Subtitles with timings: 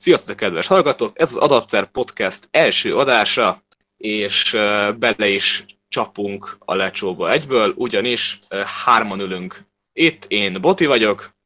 [0.00, 1.20] Sziasztok, kedves hallgatók!
[1.20, 3.62] Ez az Adapter Podcast első adása,
[3.96, 4.50] és
[4.98, 8.40] bele is csapunk a lecsóba egyből, ugyanis
[8.84, 11.36] hárman ülünk itt, én Boti vagyok,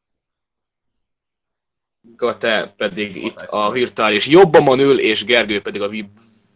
[2.39, 5.91] te pedig itt a virtuális jobbamon ül, és Gergő pedig a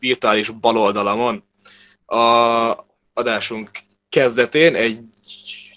[0.00, 1.44] virtuális baloldalamon.
[2.06, 2.16] A
[3.12, 3.70] adásunk
[4.08, 5.00] kezdetén egy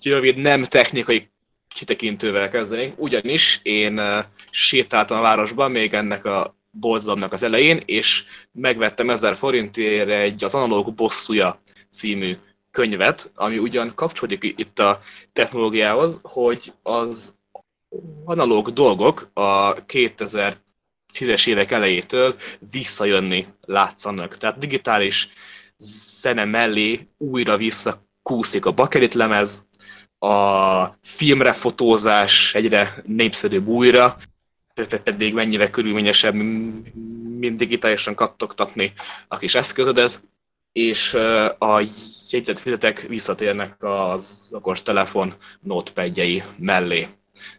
[0.04, 1.30] rövid nem technikai
[1.74, 4.02] kitekintővel kezdeni, ugyanis én
[4.50, 10.54] sétáltam a városban még ennek a bolzamnak az elején, és megvettem 1000 forintért egy az
[10.54, 12.38] Analóg bosszúja című
[12.72, 15.00] könyvet, ami ugyan kapcsolódik itt a
[15.34, 17.38] technológiához, hogy az
[18.26, 22.36] analóg dolgok a 2010-es évek elejétől
[22.72, 24.38] visszajönni látszanak.
[24.38, 25.30] Tehát digitális
[26.22, 29.68] zene mellé újra visszakúszik a bakelit lemez,
[30.20, 34.18] a filmre fotózás egyre népszerűbb újra,
[35.04, 36.34] pedig mennyire körülményesebb,
[37.40, 38.94] mint digitálisan kattogtatni
[39.28, 40.22] a kis eszközödet,
[40.72, 41.14] és
[41.58, 41.82] a
[42.30, 47.08] jegyzetfüzetek visszatérnek az okos telefon notepadjei mellé.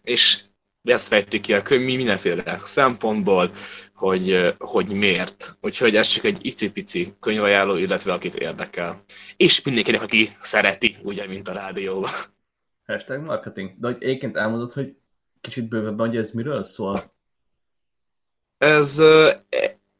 [0.01, 0.41] És
[0.83, 3.51] ezt fejtük ki a könyv mindenféle szempontból,
[3.93, 5.57] hogy, hogy miért.
[5.61, 9.03] Úgyhogy ez csak egy icipici könyvajánló, illetve akit érdekel.
[9.37, 12.11] És mindenkinek, aki szereti, ugye, mint a rádióban.
[12.91, 13.71] Hashtag marketing.
[13.79, 14.95] De hogy egyébként elmondod, hogy
[15.41, 17.13] kicsit bővebben, hogy ez miről szól?
[18.57, 19.31] Ez uh,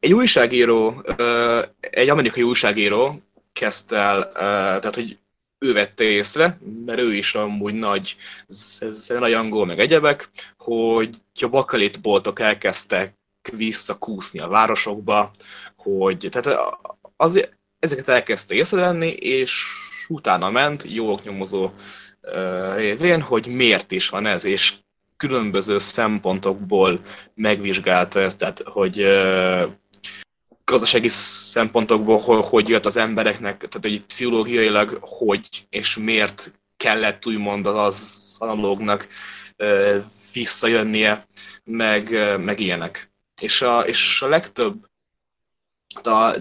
[0.00, 5.18] egy újságíró, uh, egy amerikai újságíró kezdte el, uh, tehát hogy
[5.58, 12.40] ő vette észre, mert ő is amúgy nagy zenajangó, meg egyebek, hogy a bakalit boltok
[12.40, 13.14] elkezdtek
[13.56, 15.30] visszakúszni a városokba,
[15.76, 16.60] hogy tehát
[17.16, 17.48] az,
[17.78, 19.64] ezeket elkezdte észrevenni, és
[20.08, 21.70] utána ment jó nyomozó
[22.76, 24.74] révén, hogy miért is van ez, és
[25.16, 27.00] különböző szempontokból
[27.34, 29.06] megvizsgálta ezt, tehát hogy
[30.64, 37.66] gazdasági szempontokból, hogy, hogy jött az embereknek, tehát egy pszichológiailag, hogy és miért kellett úgymond
[37.66, 39.08] az analógnak
[40.32, 41.26] visszajönnie,
[41.64, 42.10] meg,
[42.40, 43.10] meg ilyenek.
[43.40, 44.90] És a, és a legtöbb
[46.02, 46.36] a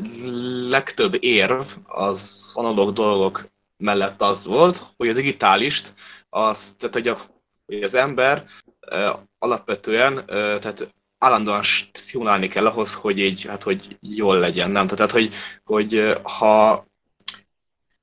[0.70, 3.51] legtöbb érv az analóg dolgok
[3.82, 5.94] mellett az volt, hogy a digitálist,
[6.30, 7.18] az, tehát hogy, a,
[7.66, 8.46] hogy az ember
[8.92, 10.24] uh, alapvetően, uh,
[10.60, 14.88] tehát állandóan stimulálni kell ahhoz, hogy így, hát hogy jól legyen, nem?
[14.88, 15.34] Tehát, hogy,
[15.64, 16.86] hogy ha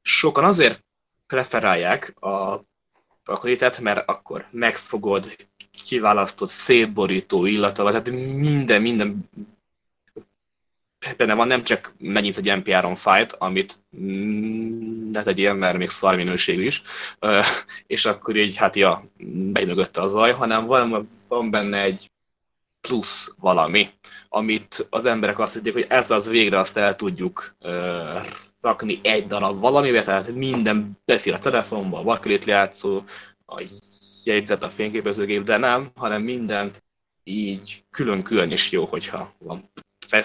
[0.02, 0.84] sokan azért
[1.26, 2.60] preferálják a
[3.24, 5.36] kvalitátet, mert akkor megfogod,
[5.84, 9.28] kiválasztott, szép borító illata, tehát minden, minden
[11.16, 13.74] benne van nem csak megint egy MP3 fájt, amit
[15.12, 16.82] ne tegyél, mert még szar minőségű is,
[17.86, 19.04] és akkor így, hát ja,
[19.52, 22.10] bejmögötte a zaj, hanem van, van benne egy
[22.80, 23.88] plusz valami,
[24.28, 27.56] amit az emberek azt mondják, hogy ez az végre azt el tudjuk
[28.60, 33.02] rakni egy darab valamivel, tehát minden befér a telefonba, a bakelit játszó,
[33.46, 33.62] a
[34.24, 36.82] jegyzet, a fényképezőgép, de nem, hanem mindent
[37.24, 39.70] így külön-külön is jó, hogyha van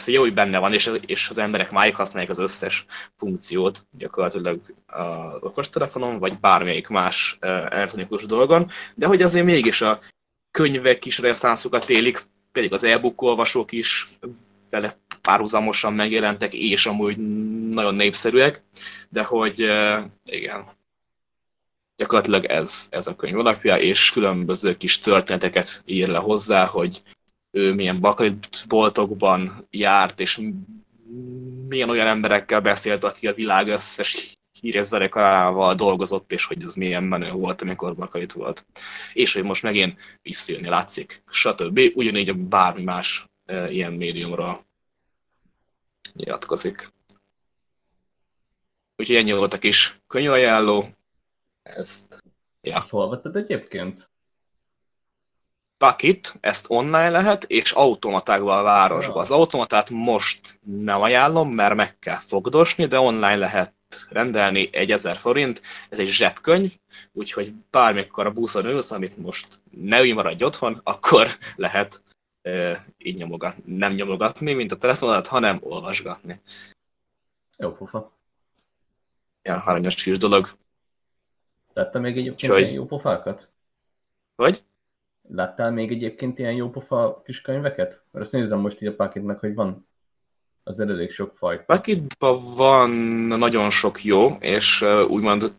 [0.06, 2.86] jó, hogy benne van, és, és az emberek máig használják az összes
[3.18, 10.00] funkciót gyakorlatilag az okostelefonon, vagy bármelyik más elektronikus dolgon, de hogy azért mégis a
[10.52, 14.10] könyvek is reszánszukat élik, pedig az e-book olvasók is
[14.70, 17.18] vele párhuzamosan megjelentek, és amúgy
[17.70, 18.64] nagyon népszerűek,
[19.10, 19.60] de hogy
[20.26, 20.66] igen,
[21.96, 27.02] gyakorlatilag ez, ez a könyv alapja, és különböző kis történeteket ír le hozzá, hogy
[27.56, 28.06] ő milyen
[28.68, 30.42] boltokban járt, és
[31.68, 37.04] milyen olyan emberekkel beszélt, aki a világ összes híres zenekarával dolgozott, és hogy az milyen
[37.04, 38.66] menő volt, amikor bakalit volt.
[39.14, 41.80] És hogy most megint visszajönni látszik, stb.
[41.96, 44.66] Ugyanígy a bármi más e, ilyen médiumra
[46.14, 46.92] nyilatkozik.
[48.96, 50.90] Úgyhogy ennyi volt a kis könyvajánló.
[51.64, 52.24] Ezt...
[52.62, 52.76] Ja.
[52.76, 54.12] Ezt hol vetted egyébként?
[55.84, 59.18] Bucket, ezt online lehet, és automatákban a városban.
[59.18, 63.74] Az automatát most nem ajánlom, mert meg kell fogdosni, de online lehet
[64.10, 66.74] rendelni egy ezer forint, ez egy zsebkönyv,
[67.12, 72.04] úgyhogy bármikor a buszon ülsz, amit most ne ülj maradj otthon, akkor lehet
[72.42, 76.42] e, így nyomogatni, nem nyomogatni, mint a telefonodat, hanem olvasgatni.
[77.58, 78.12] Jó pofa.
[79.42, 80.50] Ilyen haranyos kis dolog.
[81.74, 82.74] Tette még egyébként Úgyhogy...
[82.74, 83.50] jó pofákat?
[84.36, 84.64] Hogy?
[85.30, 88.04] Láttál még egyébként ilyen jó pofa kis könyveket?
[88.12, 89.88] Mert azt nézem most így a paketnek, hogy van
[90.64, 91.64] az elég sok fajta.
[91.64, 92.90] Paketban van
[93.38, 95.54] nagyon sok jó, és úgymond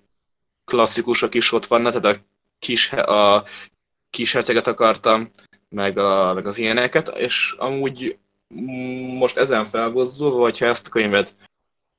[0.65, 2.21] klasszikusok is ott vannak, tehát a
[2.59, 3.45] kis, a
[4.11, 5.31] kis herceget akartam,
[5.69, 8.19] meg, a, meg az ilyeneket, és amúgy
[9.19, 11.35] most ezen felbozdulva, hogyha ezt a könyvet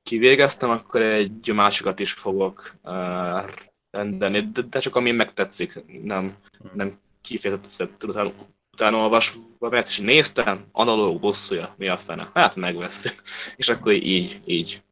[0.02, 3.50] kivégeztem, akkor egy másikat is fogok uh,
[3.90, 6.36] rendelni, de, de csak ami megtetszik, nem,
[6.72, 8.32] nem kifejezetten utána,
[8.72, 13.08] utána olvasva, mert is néztem, analóg bosszúja, mi a fene, hát megveszi.
[13.56, 14.82] És akkor így, így.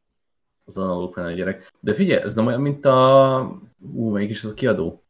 [0.65, 1.71] Az analóg fene gyerek.
[1.79, 3.59] De figyelj, ez nem olyan, mint a...
[3.93, 5.03] Ú, melyik is ez a kiadó?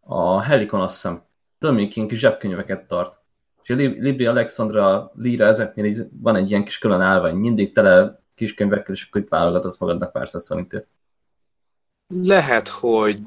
[0.00, 1.22] A Helikon, azt hiszem.
[1.58, 3.20] Tudom, még ilyen kis zsebkönyveket tart.
[3.62, 8.22] És a Libri Alexandra Lira ezeknél így van egy ilyen kis külön állvány, mindig tele
[8.34, 10.86] kiskönyvekkel, és akkor itt válogatsz magadnak pár száz forintért.
[12.08, 13.20] Lehet, hogy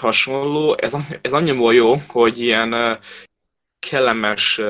[0.00, 0.76] hasonló.
[0.78, 2.98] Ez, ez annyira jó, hogy ilyen
[3.78, 4.60] kellemes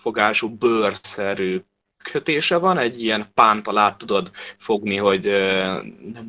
[0.00, 1.60] fogású bőrszerű
[2.12, 5.24] kötése van, egy ilyen pánt alá tudod fogni, hogy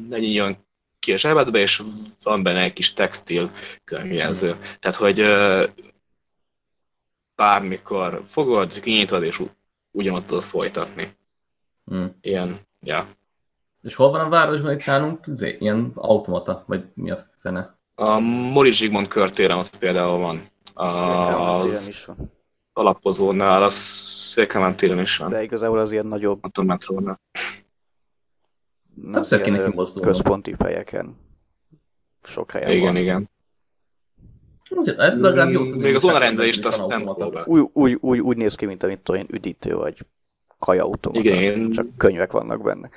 [0.09, 0.57] ne nyíljon
[0.99, 1.81] ki a zsebedbe, és
[2.23, 3.51] van benne egy kis textil
[3.83, 4.53] könyvjelző.
[4.53, 4.59] Mm.
[4.79, 5.25] Tehát, hogy
[7.35, 9.41] bármikor fogod, kinyitod, és
[9.91, 11.15] ugyanott tudod folytatni.
[11.93, 12.05] Mm.
[12.21, 13.07] Ilyen, ja.
[13.85, 15.25] És hol van a városban itt nálunk?
[15.27, 17.77] Zé, ilyen automata, vagy mi a fene?
[17.95, 20.43] A Moritz Zsigmond körtéren ott például van.
[20.73, 22.31] Az is van.
[22.73, 25.29] alapozónál, a Széklementéren is van.
[25.29, 26.43] De igazából az ilyen nagyobb...
[26.51, 27.21] A metrónál.
[29.11, 30.09] Többször kéne kimozdulni.
[30.09, 31.17] Központi helyeken.
[32.23, 32.97] Sok helyen igen, van.
[32.97, 33.29] Igen,
[34.69, 37.09] Azért, legalább jó, Még az onarendelést azt nem
[37.45, 40.05] úgy, úgy, úgy, úgy néz ki, mint amit olyan üdítő vagy
[40.59, 41.29] kajaautomata.
[41.29, 41.71] Igen.
[41.71, 42.89] Csak könyvek vannak benne.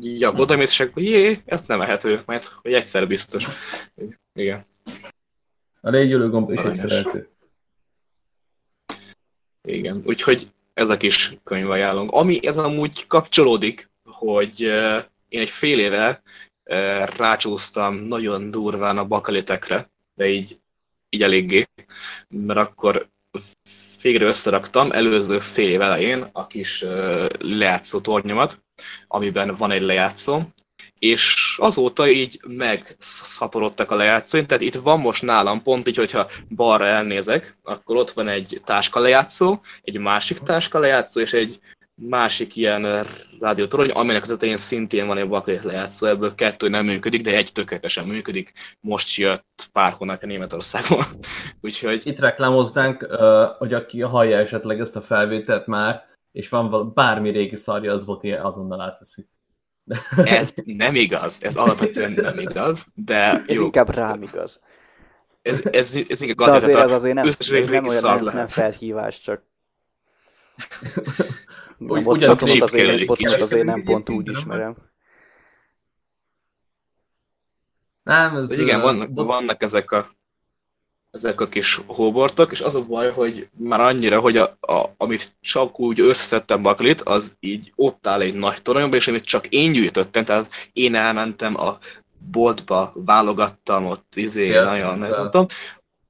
[0.00, 3.44] Ja, oda mész, és akkor jé, ezt nem ehető, mert hogy egyszer biztos.
[4.34, 4.66] Igen.
[5.80, 7.28] A légyülő gomb is egyszer ehető.
[9.62, 12.10] Igen, úgyhogy ezek is könyvajánlónk.
[12.10, 14.60] Ami ez amúgy kapcsolódik, hogy
[15.28, 16.22] én egy fél éve
[17.16, 20.58] rácsúsztam nagyon durván a bakalitekre, de így,
[21.08, 21.64] így eléggé,
[22.28, 23.08] mert akkor
[24.04, 26.84] végre összeraktam előző fél év elején a kis
[27.38, 28.62] lejátszó tornyomat,
[29.08, 30.40] amiben van egy lejátszó,
[30.98, 36.86] és azóta így megszaporodtak a lejátszóim, tehát itt van most nálam pont így, hogyha balra
[36.86, 41.58] elnézek, akkor ott van egy táska lejátszó, egy másik táska lejátszó, és egy
[41.94, 43.06] másik ilyen
[43.40, 47.52] rádiótorony, aminek az tetején szintén van egy baklét lejátszó, ebből kettő nem működik, de egy
[47.52, 48.52] tökéletesen működik.
[48.80, 51.04] Most jött pár hónap a Németországban.
[51.60, 52.06] Úgyhogy...
[52.06, 53.02] Itt reklámoznánk,
[53.58, 56.02] hogy aki hallja esetleg ezt a felvételt már,
[56.32, 59.28] és van bármi régi szarja, az Boti azonnal átveszi.
[60.24, 63.64] ez nem igaz, ez alapvetően nem igaz, de Ez jó.
[63.64, 64.60] inkább rám igaz.
[65.42, 68.16] Ez, ez, ez inkább De azért ez azért nem, összes ez régi nem olyan nem,
[68.16, 68.32] lehet.
[68.32, 69.42] nem felhívás, csak
[71.78, 73.42] Bocsánatot azért, Csipkelődik bocsánatot kicsit.
[73.52, 74.76] azért nem pont úgy ismerem.
[78.02, 78.58] Nem, ez...
[78.58, 80.06] Igen, vannak, vannak ezek a
[81.10, 85.36] ezek a kis hóbortok, és az a baj, hogy már annyira, hogy a, a, amit
[85.40, 89.72] csak úgy összeszedtem baklit, az így ott áll egy nagy toronyban, és amit csak én
[89.72, 91.78] gyűjtöttem, tehát én elmentem a
[92.30, 95.46] boltba, válogattam ott, izé, Ja, nagyon nem a- mondtam,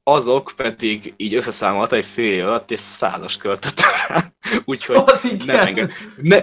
[0.05, 4.25] azok pedig így összeszámolta egy fél év alatt, és százas költöttem rá.
[4.65, 5.03] Úgyhogy
[5.47, 5.93] nem, enged,
[6.23, 6.41] ne,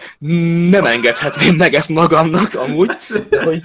[0.70, 2.92] nem engedhetném meg ezt magamnak amúgy,
[3.30, 3.62] de hogy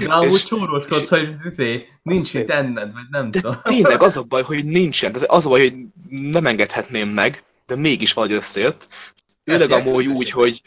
[0.00, 3.60] De amúgy És- csúróskodsz, hogy izé, nincs itt enned, vagy nem De tudom.
[3.62, 5.12] tényleg az a baj, hogy nincsen.
[5.12, 5.74] Tehát az a baj, hogy
[6.08, 8.86] nem engedhetném meg, de mégis vagy összejött.
[9.44, 10.62] Főleg amúgy úgy, hogy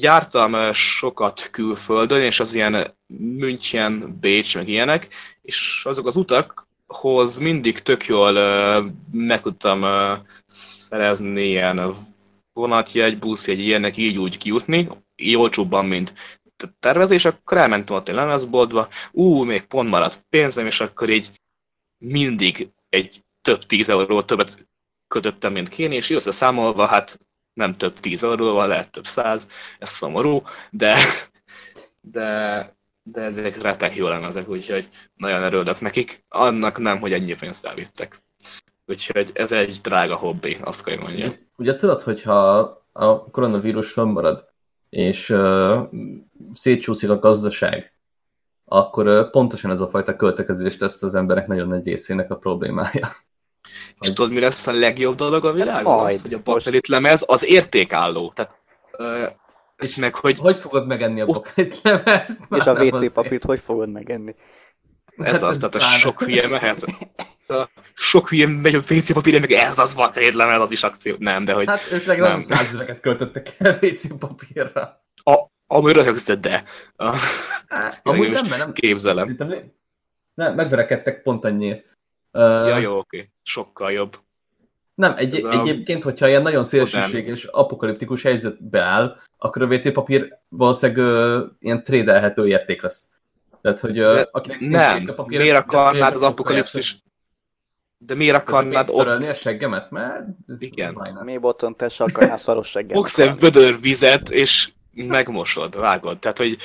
[0.00, 5.08] jártam sokat külföldön, és az ilyen München, Bécs, meg ilyenek,
[5.42, 8.32] és azok az utakhoz mindig tök jól
[9.12, 9.84] meg tudtam
[10.46, 11.96] szerezni ilyen
[12.52, 16.14] vonatjegy, buszjegy, ilyenek így úgy kijutni, így olcsóbban, mint
[16.80, 21.30] tervezés, akkor elmentem ott egy lemezboltba, ú, még pont maradt pénzem, és akkor így
[21.98, 24.68] mindig egy több tíz euró többet
[25.08, 27.18] kötöttem, mint kéne, és összeszámolva, hát
[27.54, 30.96] nem több tíz euróval, lehet több száz, ez szomorú, de,
[32.00, 36.24] de, de ezek retek jó ezek, úgyhogy nagyon örülök nekik.
[36.28, 38.22] Annak nem, hogy ennyi pénzt elvittek.
[38.86, 41.34] Úgyhogy ez egy drága hobbi, azt kell mondjam.
[41.56, 42.58] Ugye tudod, hogyha
[42.92, 44.52] a koronavírus fennmarad,
[44.88, 45.88] és uh,
[46.52, 47.92] szétcsúszik a gazdaság,
[48.64, 53.08] akkor uh, pontosan ez a fajta költekezés lesz az emberek nagyon nagy részének a problémája.
[54.00, 55.96] És tudod, mi lesz a legjobb dolog a világon?
[55.96, 56.14] Majd.
[56.14, 58.32] Az, hogy a baktelit lemez az értékálló.
[58.34, 58.58] Tehát,
[58.98, 59.26] ö,
[59.78, 62.44] és meg, hogy Hogy fogod megenni a baklit lemezt?
[62.58, 64.34] És a WC papírt hogy fogod megenni?
[65.16, 66.84] ez az, tehát a sok hülye mehet.
[67.48, 71.16] A sok hülye megy a WC papírja, meg ez az baktelit lemez, az is akció.
[71.18, 75.04] Nem, de hogy Hát ők legalább százezreket költöttek el WC papírra.
[75.22, 75.32] a,
[75.66, 76.64] a röhögzted, de
[76.96, 77.16] a,
[78.02, 78.72] Amúgy most nem, nem.
[78.72, 79.22] képzelem.
[79.22, 79.72] Szerintem
[80.34, 81.93] nem, megverekedtek pont annyiért.
[82.34, 83.30] Ja, jó, oké.
[83.42, 84.18] Sokkal jobb.
[84.94, 89.92] Nem, egy, Ez a- egyébként, hogyha ilyen nagyon szélsőséges, apokaliptikus helyzetbe áll, akkor a WC
[89.92, 93.08] papír valószínűleg ö, ilyen trédelhető érték lesz.
[93.62, 97.02] Tehát, hogy ö, akinek nem, WC papír, miért akarnád az apokalipszis?
[97.98, 99.30] De miért akarnád Törölni ott?
[99.30, 99.90] a seggemet?
[99.90, 100.26] Mert...
[100.58, 101.18] Igen.
[101.24, 102.96] Mi boton te se akarnál szaros seggel.
[102.96, 106.18] Fogsz egy vödör vizet, és megmosod, vágod.
[106.18, 106.56] Tehát, hogy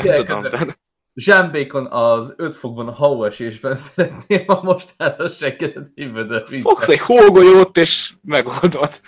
[0.14, 0.58] tudom, de
[1.14, 6.72] Jean az 5 fokban a hauesésben szeretném, ha most áll a seggedet vödör vízzel.
[6.72, 9.00] fogsz egy hógolyót, és megoldod.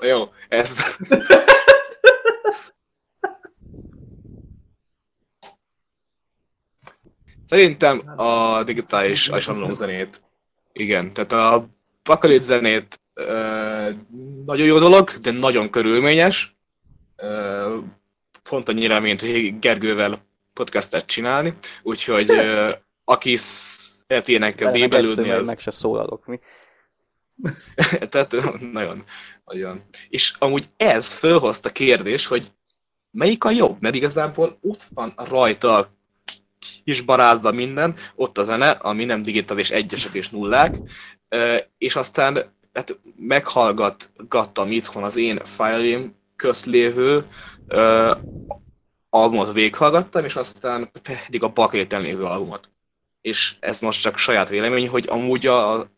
[0.00, 0.96] Jó, ez...
[7.44, 10.22] Szerintem a digitális és analóg zenét,
[10.72, 11.68] igen, tehát a
[12.02, 13.90] bakalit zenét ö,
[14.46, 16.56] nagyon jó dolog, de nagyon körülményes.
[17.16, 17.78] Ö,
[18.42, 20.27] pont annyira, mint Gergővel
[20.58, 22.30] podcastet csinálni, úgyhogy
[23.04, 23.38] aki
[24.38, 25.46] meg bébelődni, az...
[25.46, 26.40] meg se szólalok, mi?
[28.10, 28.34] Tehát
[28.72, 29.04] nagyon,
[29.44, 29.82] nagyon.
[30.08, 32.52] És amúgy ez fölhozta kérdés, hogy
[33.10, 35.92] melyik a jobb, mert igazából ott van rajta a
[36.84, 40.76] kis barázda minden, ott a zene, ami nem digitális egyesek és nullák,
[41.78, 47.26] és aztán hát meghallgattam itthon az én fájlim közt lévő
[49.10, 52.70] albumot végighallgattam, és aztán pedig a Bucketlisten lévő albumot.
[53.20, 55.90] És ez most csak saját vélemény, hogy amúgy a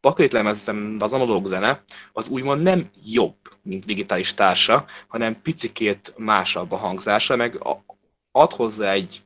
[0.00, 1.82] Bucketlist lemezem, az analóg zene,
[2.12, 7.58] az úgymond nem jobb, mint digitális társa, hanem picikét másabb a hangzása, meg
[8.32, 9.22] ad hozzá egy,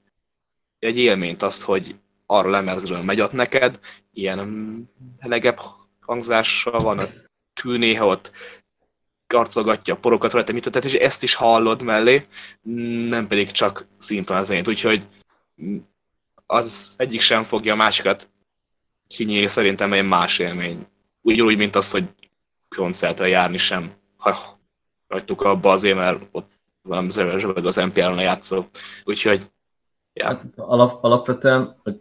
[0.79, 1.97] egy élményt azt, hogy
[2.27, 3.79] arra lemezről megy ott neked,
[4.13, 4.39] ilyen
[5.21, 5.61] melegebb
[6.01, 7.01] hangzása van,
[7.53, 8.33] tű néha ott
[9.33, 12.27] karcolgatja a porokat rajta, mit tehát és ezt is hallod mellé,
[13.05, 15.07] nem pedig csak szimplán a zenét, úgyhogy
[16.47, 18.31] az egyik sem fogja a másikat
[19.07, 20.87] kinyílni szerintem egy más élmény.
[21.21, 22.05] Ugyanúgy, mint az, hogy
[22.69, 23.93] koncertre járni sem.
[24.17, 24.37] Ha
[25.09, 26.51] hagytuk abba azért, mert ott
[26.83, 28.65] valami zsebeg az NPR-on játszó.
[29.05, 29.51] Úgyhogy,
[30.13, 30.27] ja.
[30.27, 32.01] Hát alap, alapvetően, hogy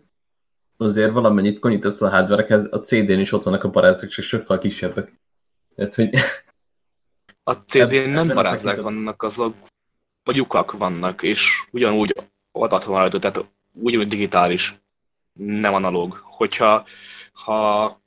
[0.77, 5.19] azért valamennyit konyítasz a hardverekhez, a CD-n is ott vannak a barázok, csak sokkal kisebbek.
[5.75, 6.09] Tehát, hogy
[7.43, 8.93] A CD-n nem barázzák tekintetben.
[8.93, 9.55] vannak, azok
[10.23, 12.15] vagy lyukak vannak, és ugyanúgy
[12.51, 14.79] adat van rajta, tehát ugyanúgy digitális,
[15.33, 16.21] nem analóg.
[16.23, 16.85] Hogyha
[17.33, 17.99] ha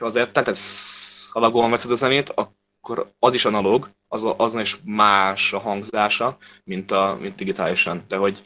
[0.00, 2.32] azért tehát szalagon veszed a zenét,
[2.80, 8.16] akkor az is analóg, az, azon is más a hangzása, mint, a, mint digitálisan, de
[8.16, 8.42] hogy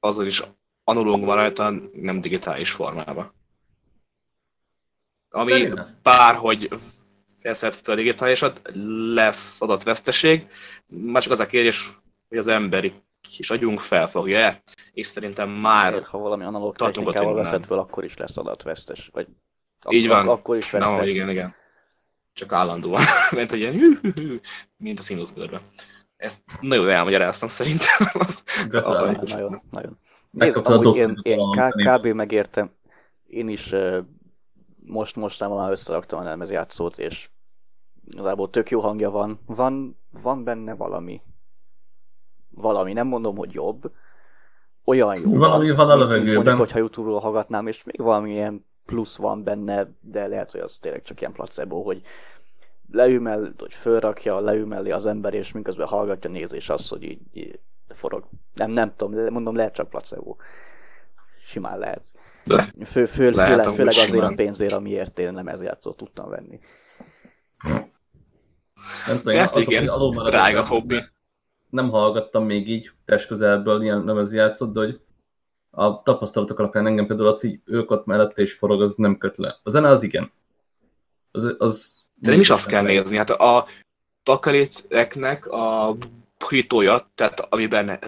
[0.00, 0.42] azon is
[0.84, 3.32] analóg van rajta, nem digitális formában.
[5.30, 6.68] Ami bárhogy
[7.42, 8.60] veszed fel a digitálisat,
[9.14, 10.46] lesz adatveszteség,
[10.86, 11.90] már csak az a kérdés,
[12.28, 17.64] hogy az emberi kis agyunk felfogja-e, és szerintem már Miért, ha valami analóg technikával veszed
[17.64, 19.08] föl, akkor is lesz adatvesztes.
[19.12, 19.26] Vagy
[19.88, 20.28] Így van.
[20.28, 20.98] Akkor is Nem, vesztes.
[20.98, 21.54] hogy igen, igen.
[22.32, 23.02] Csak állandóan.
[23.36, 24.00] Mert hogy ilyen
[24.76, 25.62] mint a színuszgörbe.
[26.16, 28.06] Ezt nagyon elmagyaráztam szerintem.
[28.26, 29.16] Az, Gratulálok.
[29.16, 29.98] Ahogy- Nagyon, nagyon.
[30.30, 31.38] Nézd, a amúgy én, én
[31.86, 32.06] kb.
[32.06, 32.70] megértem.
[33.26, 33.98] Én is uh,
[34.86, 37.30] most mostában már összeraktam a lemezjátszót, és
[38.06, 39.40] igazából tök jó hangja van.
[39.46, 41.22] Van, van benne valami.
[42.50, 43.92] Valami, nem mondom, hogy jobb.
[44.84, 45.36] Olyan jó.
[45.36, 46.34] Valami van a levegőben.
[46.34, 50.78] Mondjuk, hogyha YouTube-ról hallgatnám, és még valami ilyen plusz van benne, de lehet, hogy az
[50.78, 52.02] tényleg csak ilyen placebo, hogy
[52.90, 57.60] leümel, hogy fölrakja, leümeli az ember, és miközben hallgatja, néz, és az, hogy így, így
[57.88, 58.24] forog.
[58.54, 60.36] Nem, nem tudom, mondom, lehet csak placebo.
[61.50, 62.12] Simán lehet.
[62.44, 62.68] Le.
[62.84, 64.32] Fő, fő, Lehet főleg, főleg azért simán.
[64.32, 66.58] a pénzért, amiért én nem ez játszót tudtam venni.
[69.06, 71.00] nem tudom, Hát azok, igen, alulmaradok, drága nem- hobbi.
[71.70, 75.00] Nem hallgattam még így testközelből ilyen lemez játszott, de hogy
[75.70, 79.36] a tapasztalatok alapján engem például az, hogy ők ott mellette és forog, az nem köt
[79.36, 79.58] le.
[79.62, 80.32] A zene az igen.
[81.30, 83.66] Az, az De nem is azt kell nézni, hát a
[84.24, 85.96] bakaliteknek a
[86.48, 87.98] hitója, tehát ami benne,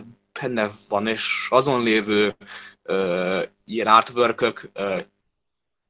[0.40, 2.36] benne van, és azon lévő
[2.82, 4.70] ö, ilyen artwork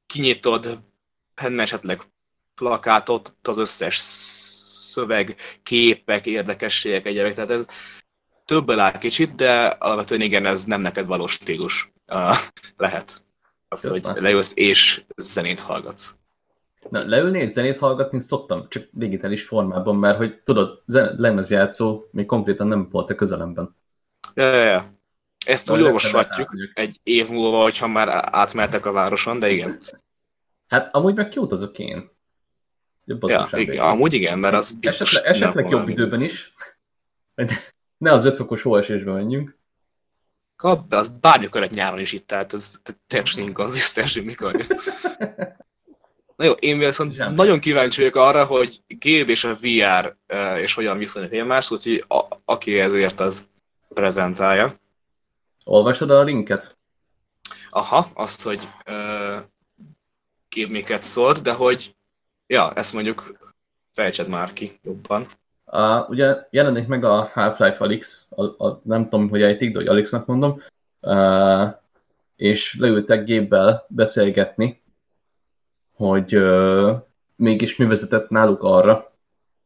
[0.06, 0.78] kinyitod,
[1.34, 2.00] benne esetleg
[2.54, 7.64] plakátot, az összes szöveg, képek, érdekességek, egyébként, tehát ez
[8.44, 12.36] többel áll kicsit, de alapvetően igen, ez nem neked valós stílus uh,
[12.76, 13.24] lehet.
[13.68, 14.22] Az, hogy Köszönöm.
[14.22, 16.14] leülsz és zenét hallgatsz.
[16.88, 20.82] Na, leülni és zenét hallgatni szoktam, csak digitális formában, mert hogy tudod,
[21.16, 23.76] lemezjátszó még konkrétan nem volt a közelemben.
[24.34, 25.01] Ja, ja, ja.
[25.46, 29.78] Ezt úgy Majd olvashatjuk legfeljebb egy év múlva, hogyha már átmeltek a városon, de igen.
[30.68, 32.10] Hát amúgy meg kiutazok én.
[33.04, 33.74] Jobb az Ja, igen.
[33.74, 33.90] ember.
[33.90, 35.92] Amúgy igen, mert az biztos Esetleg, esetleg jobb valami.
[35.92, 36.52] időben is.
[37.98, 39.56] Ne az 5 fokos hóesésbe menjünk.
[40.56, 42.74] Kap be, az bármikor egy nyáron is itt, tehát ez
[43.06, 44.74] teljesen inkonzisztens, mikor jött.
[46.36, 47.36] Na jó, én viszont Zsámbor.
[47.44, 50.16] nagyon kíváncsi vagyok arra, hogy Gabe és a VR
[50.58, 53.48] és hogyan viszonylik egymás, úgyhogy a, aki ezért az
[53.88, 54.80] prezentálja.
[55.64, 56.78] Olvasod a linket?
[57.70, 58.68] Aha, azt, hogy
[60.50, 61.96] Gabe miket szólt, de hogy
[62.46, 63.38] ja, ezt mondjuk
[63.92, 65.26] fejtsed már ki jobban.
[65.64, 69.88] Uh, ugye jelenik meg a Half-Life Alyx, a, a, nem tudom, hogy ejtik, de hogy
[69.88, 70.60] Alyxnak mondom,
[71.00, 71.68] uh,
[72.36, 74.82] és leültek géppel beszélgetni,
[75.94, 77.00] hogy uh,
[77.36, 79.12] mégis mi vezetett náluk arra,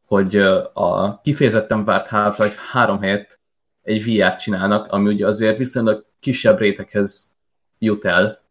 [0.05, 3.39] hogy uh, a kifejezetten várt Half-Life 3 helyett
[3.87, 7.35] egy VR-t csinálnak, ami ugye azért viszonylag kisebb réteghez
[7.79, 8.41] jut el,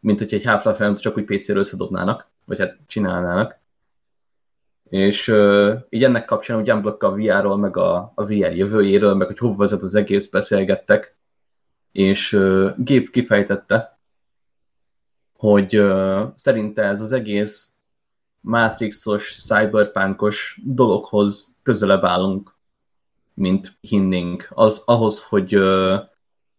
[0.00, 3.58] mint hogy egy Half-Life 3 csak úgy PC-ről összedobnának, vagy hát csinálnának.
[4.88, 9.26] És uh, így ennek kapcsán ugye Unblock a VR-ról, meg a, a VR jövőjéről, meg
[9.26, 11.16] hogy hova vezet az egész beszélgettek,
[11.92, 13.98] és uh, Gép kifejtette,
[15.36, 17.74] hogy uh, szerinte ez az egész
[18.40, 22.53] Matrixos, cyberpunkos dologhoz közelebb állunk,
[23.34, 24.48] mint hinnénk.
[24.50, 25.98] Az ahhoz, hogy uh,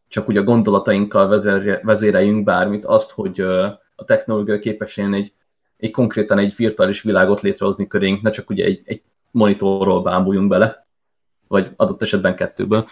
[0.07, 3.65] csak úgy a gondolatainkkal vezérje, vezéreljünk bármit, azt, hogy uh,
[3.95, 5.33] a technológia képes egy,
[5.77, 9.01] egy konkrétan egy virtuális világot létrehozni körénk, ne csak ugye egy, egy
[9.31, 10.87] monitorról bámuljunk bele,
[11.47, 12.85] vagy adott esetben kettőből,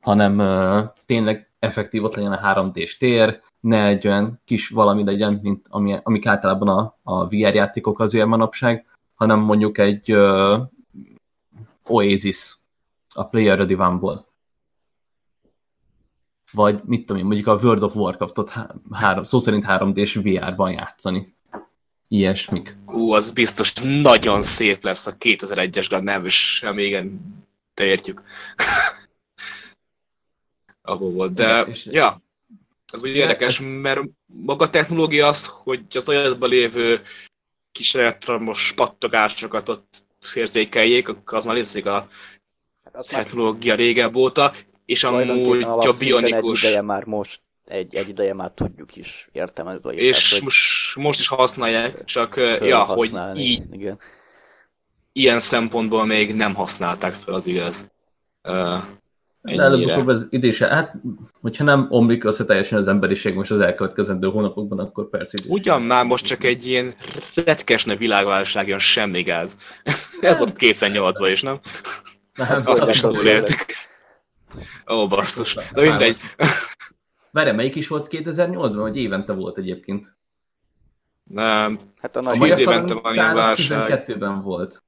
[0.00, 5.38] hanem uh, tényleg effektív ott legyen a 3D-s tér, ne egy olyan kis valami legyen,
[5.42, 10.60] mint ami, amik általában a, a VR játékok azért manapság, hanem mondjuk egy uh,
[11.86, 12.56] Oasis
[13.14, 14.30] a Player Ready One-ból.
[16.52, 20.72] Vagy mit tudom én, mondjuk a World of Warcraft-ot há- három, szó szerint 3D-s VR-ban
[20.72, 21.34] játszani.
[22.08, 22.76] Ilyesmik.
[22.86, 27.20] Ú, az biztos nagyon szép lesz a 2001-es God, nem, sem igen,
[27.74, 28.22] te értjük.
[30.82, 32.22] Ahol volt, de és- ja,
[32.92, 37.02] az úgy érdekes, mert maga a technológia az, hogy az agyadban lévő
[37.72, 40.04] kis elektromos pattogásokat ott
[40.34, 42.08] érzékeljék, akkor az már létezik a
[42.92, 44.52] Hát technológia régebb óta,
[44.84, 49.28] és amúgy a alapszinten egy bionikus, ideje már most, egy, egy ideje már tudjuk is
[49.32, 49.94] értelmezni.
[49.96, 53.98] és most, most is használják, csak ja, hogy így, Igen.
[55.12, 57.90] ilyen szempontból még nem használták fel, az igaz.
[58.42, 58.82] Uh,
[59.42, 60.94] előbb-utóbb ez idése, hát
[61.40, 65.54] hogyha nem omlik össze teljesen az emberiség most az elkövetkezendő hónapokban, akkor persze idése.
[65.54, 66.94] Ugyan már most csak egy ilyen
[67.44, 69.56] retkesne világválság jön semmi gáz.
[70.20, 71.60] Ez volt 2008-ban is, nem?
[72.34, 73.64] Nem, volt is az túléltük.
[74.92, 75.54] Ó, basszus.
[75.54, 76.16] De mindegy.
[77.30, 80.16] Várj, melyik is volt 2008-ban, vagy évente volt egyébként?
[81.24, 84.04] Nem, Hát a nagy Tíz évente van ilyen válság.
[84.06, 84.82] 12-ben volt.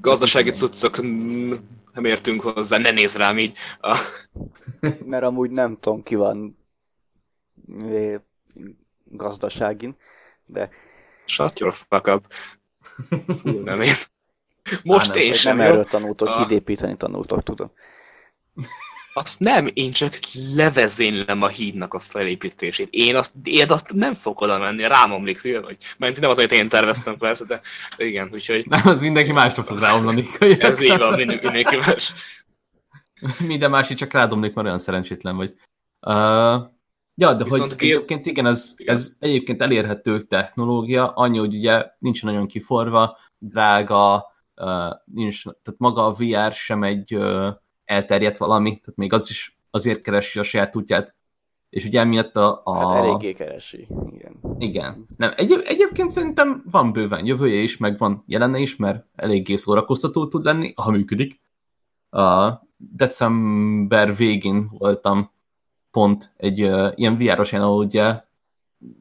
[0.00, 0.96] gazdasági cuccok
[1.92, 3.56] nem értünk hozzá, ne nézz rám így.
[3.80, 3.96] A,
[5.04, 6.58] mert amúgy nem tudom ki van
[7.80, 8.20] eh,
[9.04, 9.96] gazdaságin,
[10.46, 10.70] de
[11.28, 12.32] shut your fuck up.
[13.40, 13.94] Fú, nem én.
[14.82, 15.64] Most Á, nem, én nem sem, jó?
[15.64, 16.38] erről tanultok, Ah.
[16.38, 17.72] hídépíteni tanultok, tudom.
[19.12, 20.18] Azt nem, én csak
[20.54, 22.88] levezénylem a hídnak a felépítését.
[22.90, 25.76] Én azt, én azt nem fogok oda menni, rám omlik, vagy.
[25.98, 27.60] Mert nem az, amit én terveztem persze, de
[27.96, 30.26] igen, úgyhogy Nem, az mindenki másra fog ráomlani.
[30.58, 32.12] ez így van, minden- mindenki más.
[33.46, 35.54] Minden másik csak rádomlik, mert olyan szerencsétlen vagy.
[36.00, 36.62] Uh,
[37.18, 38.94] ja, de Viszont hogy Gil- egyébként igen, ez, Igen.
[38.94, 44.26] ez egyébként elérhető technológia, annyi, hogy ugye nincs nagyon kiforva, drága,
[44.56, 47.48] uh, nincs, tehát maga a VR sem egy uh,
[47.84, 51.14] elterjedt valami, tehát még az is azért keresi a saját útját,
[51.70, 52.60] és ugye emiatt a...
[52.64, 54.40] a Hát eléggé keresi, igen.
[54.58, 55.06] Igen.
[55.16, 60.26] Nem, egy, egyébként szerintem van bőven jövője is, meg van jelene is, mert eléggé szórakoztató
[60.26, 61.40] tud lenni, ha működik.
[62.10, 65.30] A december végén voltam
[65.98, 68.20] pont egy uh, ilyen VR-os helyen, ahol ugye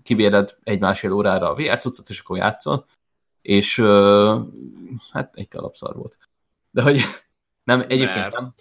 [0.04, 2.86] kibéred egy másfél órára a VR cuccot, és akkor játszol,
[3.42, 4.40] és uh,
[5.12, 6.18] hát egy kalapszar volt.
[6.72, 7.02] De hogy
[7.70, 8.54] nem, egyébként Mert- nem,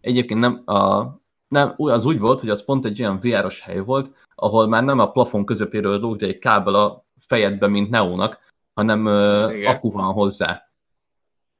[0.00, 1.04] egyébként nem, a,
[1.48, 4.98] nem, az úgy volt, hogy az pont egy olyan VR-os hely volt, ahol már nem
[4.98, 8.38] a plafon közepéről lóg egy kábel a fejedbe, mint Neónak,
[8.74, 10.70] hanem uh, akku van hozzá.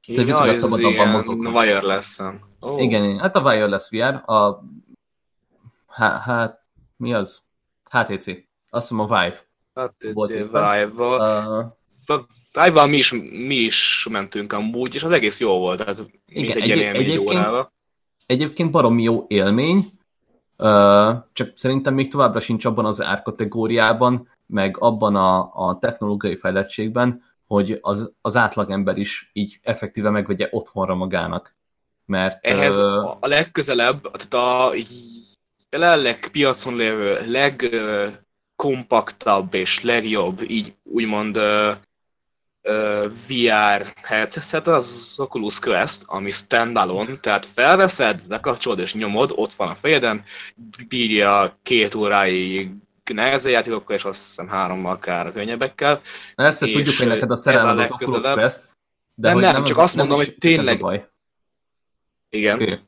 [0.07, 1.55] Te Ja, viszonylag szabadabban ilyen mozognak.
[1.55, 2.41] wireless-en.
[2.61, 4.63] Ó, Igen, igen, hát a Wireless VR, a
[5.93, 6.59] hát, hát
[6.97, 7.41] mi az?
[7.89, 8.27] HTC.
[8.69, 9.35] Azt hiszem a Vive.
[9.99, 10.47] Éppen.
[10.51, 11.71] Vive-val.
[12.07, 12.21] Uh,
[12.53, 13.11] Vive-val mi is,
[13.47, 17.07] mi is mentünk amúgy, és az egész jó volt, tehát Igen, egy egy- élmény egy
[17.09, 17.71] egyébként- órával.
[18.25, 19.91] egyébként barom jó élmény,
[20.57, 27.23] uh, csak szerintem még továbbra sincs abban az árkategóriában, meg abban a, a technológiai fejlettségben,
[27.47, 31.55] hogy az, az átlagember is így effektíve megvegye otthonra magának.
[32.05, 34.73] Mert Ehhez a a legközelebb, tehát a
[35.73, 37.25] jelenleg piacon lévő
[38.55, 41.75] legkompaktabb és legjobb, így úgymond uh,
[42.61, 49.67] uh, VR headset az Oculus Quest, ami standalone, tehát felveszed, lekapcsolod és nyomod, ott van
[49.69, 50.23] a fejeden,
[50.87, 52.71] bírja két óráig
[53.13, 56.01] nehezen játékokkal, és azt hiszem hárommal akár könnyebbekkel.
[56.35, 58.61] Persze tudjuk, hogy neked a szerelmed az Oculus Quest,
[59.15, 60.79] de nem, nem, nem, csak az, azt mondom, hogy tényleg...
[60.79, 61.07] baj.
[62.29, 62.55] Igen.
[62.55, 62.79] Okay.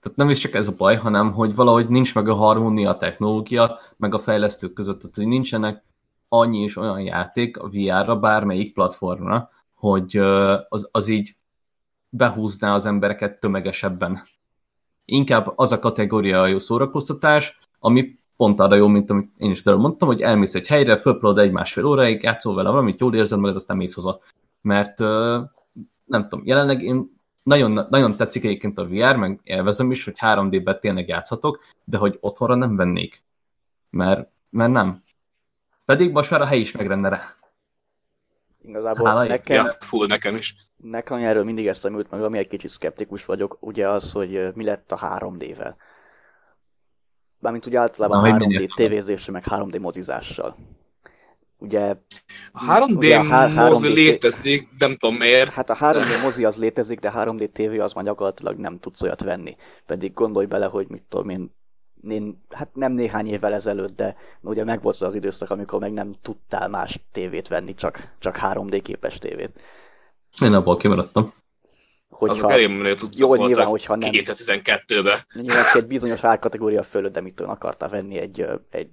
[0.00, 2.96] Tehát nem is csak ez a baj, hanem hogy valahogy nincs meg a harmónia a
[2.96, 5.82] technológia, meg a fejlesztők között, tehát hogy nincsenek
[6.28, 10.16] annyi és olyan játék a VR-ra, bármelyik platformra, hogy
[10.68, 11.36] az, az így
[12.08, 14.22] behúzná az embereket tömegesebben.
[15.04, 19.64] Inkább az a kategória a jó szórakoztatás, ami pont arra jó, mint amit én is
[19.64, 23.54] mondtam, hogy elmész egy helyre, fölpolod egy másfél óráig, játszol vele valamit, jól érzed magad,
[23.54, 24.20] aztán mész haza.
[24.60, 24.98] Mert
[26.04, 30.80] nem tudom, jelenleg én nagyon, nagyon tetszik egyébként a VR, meg élvezem is, hogy 3D-ben
[30.80, 33.22] tényleg játszhatok, de hogy otthonra nem vennék.
[33.90, 35.02] Mert, mert nem.
[35.84, 37.34] Pedig most már a hely is megrenne rá.
[38.62, 40.54] Igazából Hála nekem, ja, full nekem is.
[40.76, 44.64] Nekem erről mindig ezt tanult meg, ami egy kicsit szkeptikus vagyok, ugye az, hogy mi
[44.64, 45.74] lett a 3D-vel.
[47.38, 50.56] Bármint ugye általában Na, 3D tévézésre, meg 3D mozizással.
[51.60, 51.94] Ugye...
[52.52, 55.52] A 3D ugye a 3D mozi létezik, nem tudom miért.
[55.52, 59.22] Hát a 3D mozi az létezik, de 3D tévé az már gyakorlatilag nem tudsz olyat
[59.22, 59.56] venni.
[59.86, 61.54] Pedig gondolj bele, hogy mit tudom én,
[62.08, 66.68] én, hát nem néhány évvel ezelőtt, de ugye megvolt az időszak, amikor meg nem tudtál
[66.68, 69.60] más tévét venni, csak, csak 3D képes tévét.
[70.42, 71.32] Én abból kimaradtam.
[72.08, 74.10] Hogyha, Azok elég jó, nyilván, hogyha nem.
[74.12, 75.18] 2012-ben.
[75.32, 78.90] Nyilván egy bizonyos árkategória fölött, de mit akartál venni egy, egy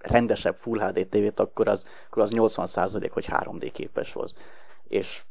[0.00, 4.32] rendesebb Full HD tévét, akkor az, akkor az 80% hogy 3D képes volt.
[4.88, 5.22] És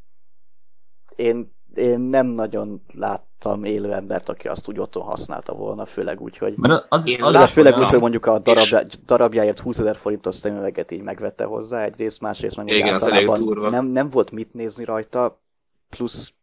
[1.15, 6.37] én, én nem nagyon láttam élő embert, aki azt úgy otthon használta volna, főleg úgy,
[6.37, 6.53] hogy...
[6.57, 10.35] Mert az, én az, az főleg úgy, hogy mondjuk a darabja, darabjáért 20 ezer forintos
[10.35, 15.41] szemüveget így megvette hozzá egyrészt, másrészt meg Igen, általában nem, nem volt mit nézni rajta,
[15.89, 16.33] plusz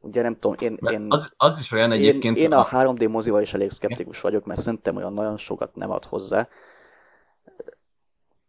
[0.00, 0.78] ugye nem tudom, én...
[0.92, 2.36] én az, az is olyan egyébként...
[2.36, 5.90] Én, én a 3D mozival is elég szkeptikus vagyok, mert szerintem olyan nagyon sokat nem
[5.90, 6.48] ad hozzá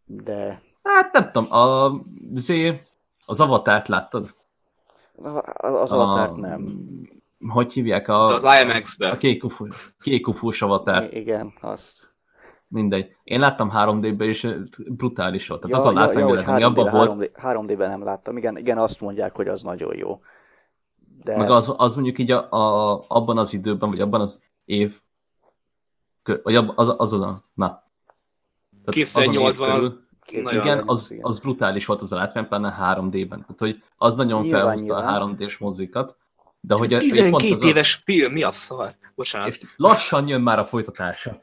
[0.06, 0.62] de...
[0.82, 1.92] Hát nem tudom, a,
[3.26, 4.34] az avatárt láttad?
[5.56, 6.80] Az avatárt nem.
[7.48, 8.08] Hogy hívják?
[8.08, 9.10] A, az IMAX-ben.
[9.10, 9.16] A
[9.98, 11.12] kékufós avatárt.
[11.12, 12.14] Igen, azt.
[12.68, 13.16] Mindegy.
[13.24, 14.56] Én láttam 3D-ben, és
[14.88, 15.60] brutális volt.
[15.60, 17.30] Tehát ja, az a látvány, ja, ami abban volt.
[17.42, 18.36] 3D-ben nem láttam.
[18.36, 20.20] Igen, igen, azt mondják, hogy az nagyon jó.
[21.24, 21.36] De...
[21.36, 24.94] Meg az, az mondjuk így a, a, abban az időben, vagy abban az év,
[26.42, 27.85] vagy az, az, az, az na,
[28.92, 29.92] 2008-ban az,
[30.52, 33.40] igen, az, az brutális volt az a látvány, pláne 3D-ben.
[33.40, 35.22] Tehát, hogy az nagyon nyilván, felhozta nyilván.
[35.22, 36.16] a 3D-s mozikat.
[36.60, 38.02] De hogy 12 pont az éves az...
[38.04, 38.96] film, mi a szar?
[39.14, 39.48] Bocsánat.
[39.48, 41.40] És lassan jön már a folytatása.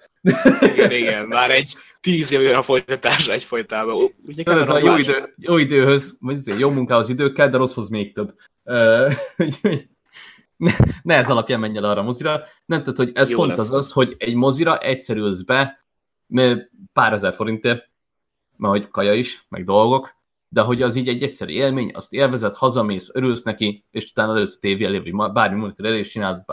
[0.60, 4.14] igen, igen, már egy tíz év jön a folytatása egyfolytában.
[4.28, 8.36] Ugye ez a jó, idő, jó időhöz, vagy jó munkához időkkel, de rosszhoz még több.
[10.58, 12.42] ne, ne ez alapján menj el arra a mozira.
[12.66, 13.60] Nem tudod, hogy ez jó pont lesz.
[13.60, 15.83] az az, hogy egy mozira egyszerűz be,
[16.94, 17.90] pár ezer forintért,
[18.58, 20.16] mert hogy kaja is, meg dolgok,
[20.50, 24.56] de hogy az így egy egyszerű élmény, azt élvezed, hazamész, örülsz neki, és utána elősz
[24.56, 26.44] a tévé elé, vagy bármi monitor elé, és csináld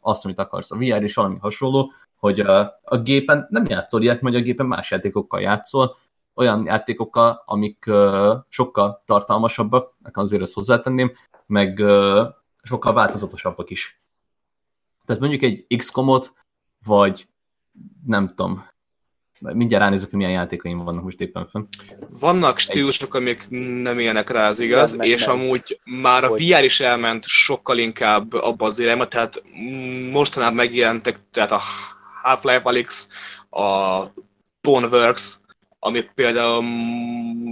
[0.00, 0.72] azt, amit akarsz.
[0.72, 4.66] A VR és valami hasonló, hogy a, a gépen nem játszol ilyet, vagy a gépen
[4.66, 5.96] más játékokkal játszol,
[6.34, 11.12] olyan játékokkal, amik uh, sokkal tartalmasabbak, azért ezt hozzátenném,
[11.46, 12.28] meg uh,
[12.62, 14.02] sokkal változatosabbak is.
[15.04, 16.32] Tehát mondjuk egy XCOM-ot,
[16.86, 17.28] vagy
[18.06, 18.64] nem tudom,
[19.40, 21.66] mindjárt ránézek, hogy milyen játékaim vannak most éppen fönn.
[22.08, 23.48] Vannak stílusok, amik
[23.82, 25.40] nem élnek rá, az igaz, nem, és nem.
[25.40, 29.42] amúgy már a VR is elment sokkal inkább abba az irányba, tehát
[30.10, 31.60] mostanában megjelentek, tehát a
[32.22, 33.08] Half-Life Alyx,
[33.50, 34.02] a
[34.60, 35.38] Boneworks,
[35.78, 36.62] ami például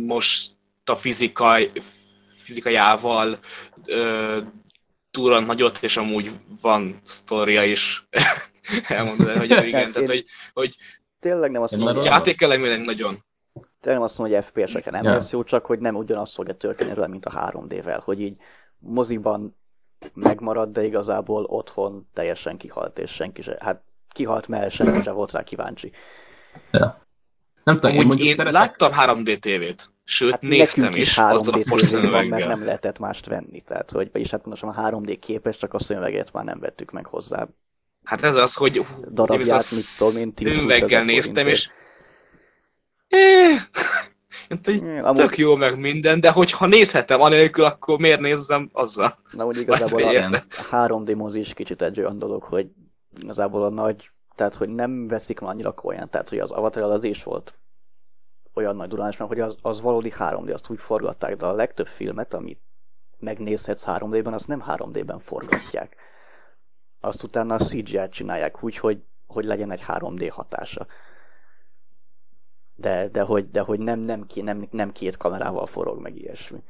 [0.07, 0.51] most
[0.85, 1.71] a fizikai,
[2.45, 3.39] fizikajával
[3.85, 4.39] ö,
[5.11, 6.31] túran nagyot, és amúgy
[6.63, 8.09] van sztoria is.
[8.89, 10.77] Elmondani, hogy igen, tehát hogy, hogy
[11.21, 12.05] tényleg nem azt mondom, hogy...
[12.05, 13.25] Játékelemének nagyon.
[13.53, 15.11] Tényleg nem azt mondom, hogy FPS-eken nem ja.
[15.11, 18.37] lesz jó, csak hogy nem ugyanazt fogja történni vele, mint a 3D-vel, hogy így
[18.79, 19.57] moziban
[20.15, 25.33] megmarad, de igazából otthon teljesen kihalt, és senki se, hát kihalt, mert senki se volt
[25.33, 25.93] rá kíváncsi.
[26.71, 27.07] Ja.
[27.65, 28.53] Nem tudom, én, én szeretek...
[28.53, 32.99] láttam 3D tévét, sőt hát néztem is, is azzal a fos van, mert nem lehetett
[32.99, 36.61] mást venni, tehát hogy, vagyis hát mondom, a 3D képes, csak a szöveget már nem
[36.61, 37.47] vettük meg hozzá.
[38.09, 40.61] Hát ez az, hogy darabját, mit tudom én, 10
[41.05, 41.71] néztem, és
[43.09, 43.63] eh,
[45.15, 49.13] tök jó meg minden, de hogyha nézhetem anélkül, akkor miért nézzem azzal?
[49.33, 52.67] Na úgy igazából a, a 3D mozi is kicsit egy olyan dolog, hogy
[53.21, 57.05] igazából a nagy tehát hogy nem veszik már annyira komolyan, tehát hogy az Avatar az
[57.05, 57.59] is volt
[58.55, 61.87] olyan nagy duránás, mert hogy az, az valódi 3D, azt úgy forgatták, de a legtöbb
[61.87, 62.61] filmet, amit
[63.19, 65.97] megnézhetsz 3D-ben, azt nem 3D-ben forgatják.
[67.01, 70.87] Azt utána a CGI-t csinálják úgy, hogy, hogy legyen egy 3D hatása.
[72.75, 76.63] De, de hogy, de hogy nem, nem, ki, nem, nem két kamerával forog, meg ilyesmi.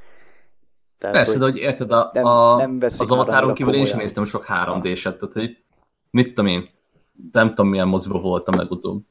[0.99, 3.99] Tehát, Persze, hogy de hogy érted, a, nem, a, nem az avatáron kívül én sem
[3.99, 5.64] néztem sok 3D-set, tehát hogy
[6.11, 6.71] mit tudom én,
[7.33, 9.03] nem tudom milyen moziba voltam legutóbb.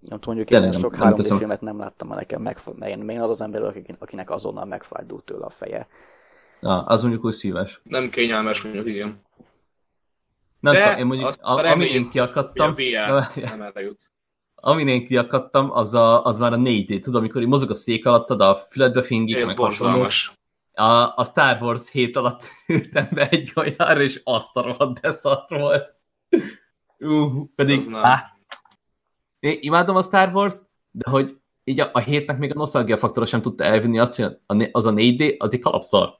[0.00, 1.38] Nem tudom, mondjuk én sok 3D teszem.
[1.38, 3.62] filmet nem láttam, mert nekem megfog, én, én az az ember,
[3.98, 5.88] akinek azonnal megfájdult tőle a feje.
[6.60, 7.80] Ah, az mondjuk úgy szíves.
[7.82, 9.22] Nem kényelmes mondjuk, igen.
[10.60, 12.74] Nem De tudom, én mondjuk, a, amin én kiakadtam...
[13.34, 14.10] nem jut.
[14.54, 17.00] Amin én kiakadtam, az, a, az már a 4D.
[17.00, 20.32] Tudod, amikor így mozog a szék alattad, a füledbe fingik, Ez borzalmas.
[20.72, 25.48] A, a Star Wars hét alatt ültem be egy olyanra, és azt a rohadt deszart
[25.48, 25.94] volt.
[26.98, 28.24] Uh, pedig, á,
[29.38, 33.26] én imádom a Star Wars-t, de hogy így a, a hétnek még a nosztalgia faktora
[33.26, 36.17] sem tudta elvinni azt, hogy az a 4D, az egy kalapszar.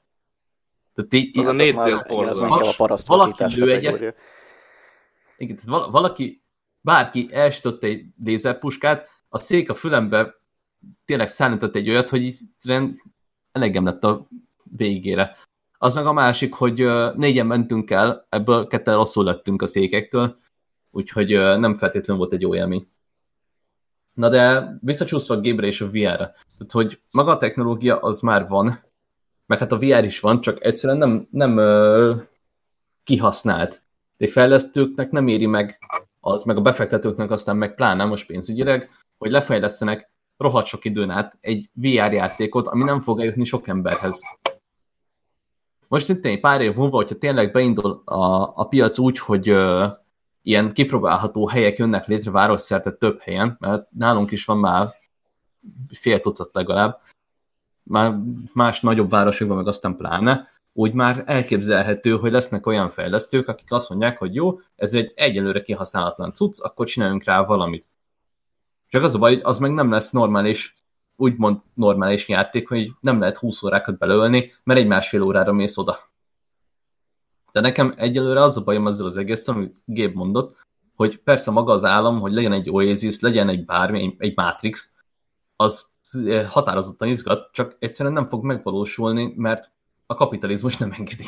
[0.93, 3.05] Tehát így, az a 4D borzalmas.
[3.05, 4.15] Valaki lő egyet,
[5.37, 6.43] igen, tehát valaki,
[6.81, 10.35] bárki elsütött egy lézerpuskát, a szék a fülembe
[11.05, 13.01] tényleg szállított egy olyat, hogy egyszerűen
[13.51, 14.27] elegem lett a
[14.77, 15.37] végére.
[15.77, 20.37] Az meg a másik, hogy négyen mentünk el, ebből ketten rosszul lettünk a székektől,
[20.91, 22.89] úgyhogy nem feltétlenül volt egy jó élmény.
[24.13, 26.35] Na de visszacsúszva a gébre és a VR-re.
[26.57, 28.79] Tehát, hogy maga a technológia az már van,
[29.49, 32.15] meg hát a VR is van, csak egyszerűen nem, nem ö,
[33.03, 33.81] kihasznált.
[34.17, 35.79] De fejlesztőknek nem éri meg
[36.19, 41.37] az, meg a befektetőknek aztán meg pláne most pénzügyileg, hogy lefejlesztenek rohadt sok időn át
[41.41, 44.21] egy VR játékot, ami nem fog eljutni sok emberhez.
[45.87, 49.87] Most mint egy pár év múlva, hogyha tényleg beindul a, a piac úgy, hogy ö,
[50.41, 54.89] ilyen kipróbálható helyek jönnek létre városszerte több helyen, mert nálunk is van már
[55.91, 57.01] fél tucat legalább,
[57.89, 58.15] már
[58.53, 63.89] más nagyobb városokban meg aztán pláne, úgy már elképzelhető, hogy lesznek olyan fejlesztők, akik azt
[63.89, 67.87] mondják, hogy jó, ez egy egyelőre kihasználatlan cucc, akkor csináljunk rá valamit.
[68.87, 70.77] Csak az a baj, hogy az meg nem lesz normális,
[71.15, 75.97] úgymond normális játék, hogy nem lehet 20 órákat belőlni, mert egy másfél órára mész oda.
[77.51, 80.55] De nekem egyelőre az a bajom ezzel az egész, amit Gép mondott,
[80.95, 84.93] hogy persze maga az állam, hogy legyen egy Oasis, legyen egy bármi, egy Matrix,
[85.55, 85.88] az
[86.47, 89.71] határozottan izgat, csak egyszerűen nem fog megvalósulni, mert
[90.05, 91.25] a kapitalizmus nem engedi.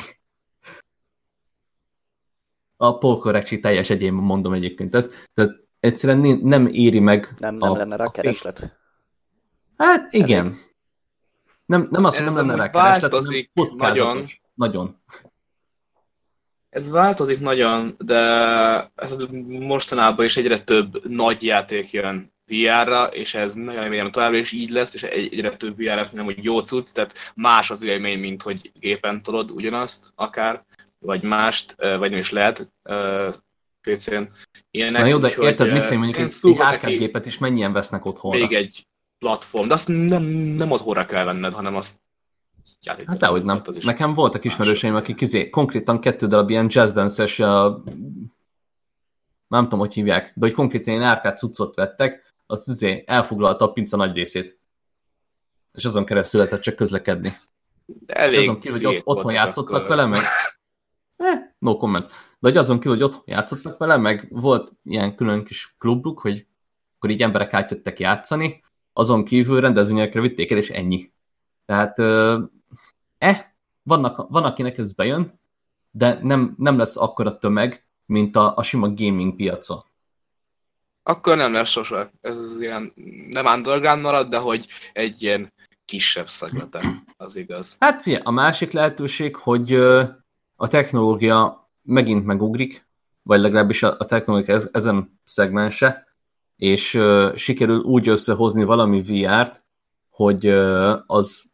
[2.76, 7.34] A polkorrektség teljes egyébben mondom egyébként ezt, tehát egyszerűen nem éri meg.
[7.38, 8.78] Nem, nem a, lenne rá kereslet.
[9.76, 10.46] Hát igen.
[10.46, 10.70] Elég.
[11.66, 14.26] Nem, nem azt, hogy nem lenne rá kereslet, hanem nagyon.
[14.54, 15.00] Nagyon.
[16.68, 18.92] Ez változik nagyon, de
[19.46, 24.70] mostanában is egyre több nagy játék jön VR-ra, és ez nagyon remélem továbbra is így
[24.70, 28.42] lesz, és egyre több VR lesz, nem hogy jó cucc, tehát más az élmény, mint
[28.42, 30.64] hogy gépen tudod ugyanazt akár,
[30.98, 32.72] vagy mást, vagy nem is lehet
[33.80, 34.22] PC-n.
[34.70, 38.38] Ilyenek, Na jó, de úgy, érted, mit mondjuk egy, arcade gépet is mennyien vesznek otthonra?
[38.38, 38.86] Még egy
[39.18, 40.22] platform, de azt nem,
[40.56, 42.00] nem otthonra kell venned, hanem azt
[42.80, 43.06] játék.
[43.06, 43.56] Hát dehogy nem.
[43.56, 47.46] Hát Nekem voltak ismerőseim, akik izé, konkrétan kettő darab ilyen jazz dance-es, uh,
[49.48, 53.72] nem tudom, hogy hívják, de hogy konkrétan ilyen árkát cuccot vettek, azt izé elfoglalta a
[53.72, 54.58] pinca nagy részét.
[55.72, 57.32] És azon keresztül lehetett csak közlekedni.
[58.06, 59.88] Elég azon kívül, hogy ott, otthon játszottak akkor...
[59.88, 60.20] vele, meg...
[61.16, 62.06] Eh, no comment.
[62.38, 66.46] De hogy azon kívül, hogy otthon játszottak vele, meg volt ilyen külön kis klubuk, hogy
[66.96, 71.12] akkor így emberek átjöttek játszani, azon kívül rendezvényekre vitték el, és ennyi.
[71.64, 73.40] Tehát eh,
[73.82, 75.40] vannak, van, akinek ez bejön,
[75.90, 79.86] de nem, nem lesz akkora tömeg, mint a, a sima gaming piaca.
[81.02, 82.12] Akkor nem lesz sose.
[82.20, 82.92] Ez az ilyen,
[83.28, 85.52] nem underground marad, de hogy egy ilyen
[85.84, 86.80] kisebb szaglata,
[87.16, 87.76] az igaz.
[87.78, 89.74] Hát fia, a másik lehetőség, hogy
[90.56, 92.86] a technológia megint megugrik,
[93.22, 96.06] vagy legalábbis a, technológia ez, ezen szegmense,
[96.56, 97.00] és
[97.34, 99.62] sikerül úgy összehozni valami VR-t,
[100.10, 100.46] hogy
[101.06, 101.52] az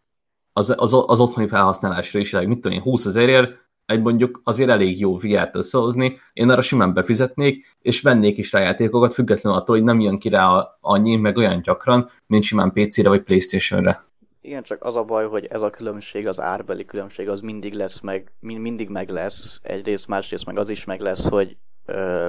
[0.59, 5.01] az, az, az otthoni felhasználásra is, mit tudom én, 20 ezerért egy mondjuk azért elég
[5.01, 9.85] jó VR-t összehozni, én arra simán befizetnék, és vennék is rá játékokat, függetlenül attól, hogy
[9.85, 14.01] nem jön ki rá annyi, meg olyan gyakran, mint simán PC-re vagy Playstation-re.
[14.41, 18.01] Igen, csak az a baj, hogy ez a különbség, az árbeli különbség, az mindig lesz
[18.01, 22.29] meg, mindig meg lesz, egyrészt, másrészt meg az is meg lesz, hogy ö,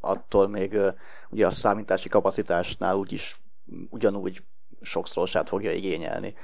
[0.00, 0.88] attól még ö,
[1.30, 3.40] ugye a számítási kapacitásnál úgyis
[3.88, 4.42] ugyanúgy
[4.80, 6.34] sokszorosát fogja igényelni.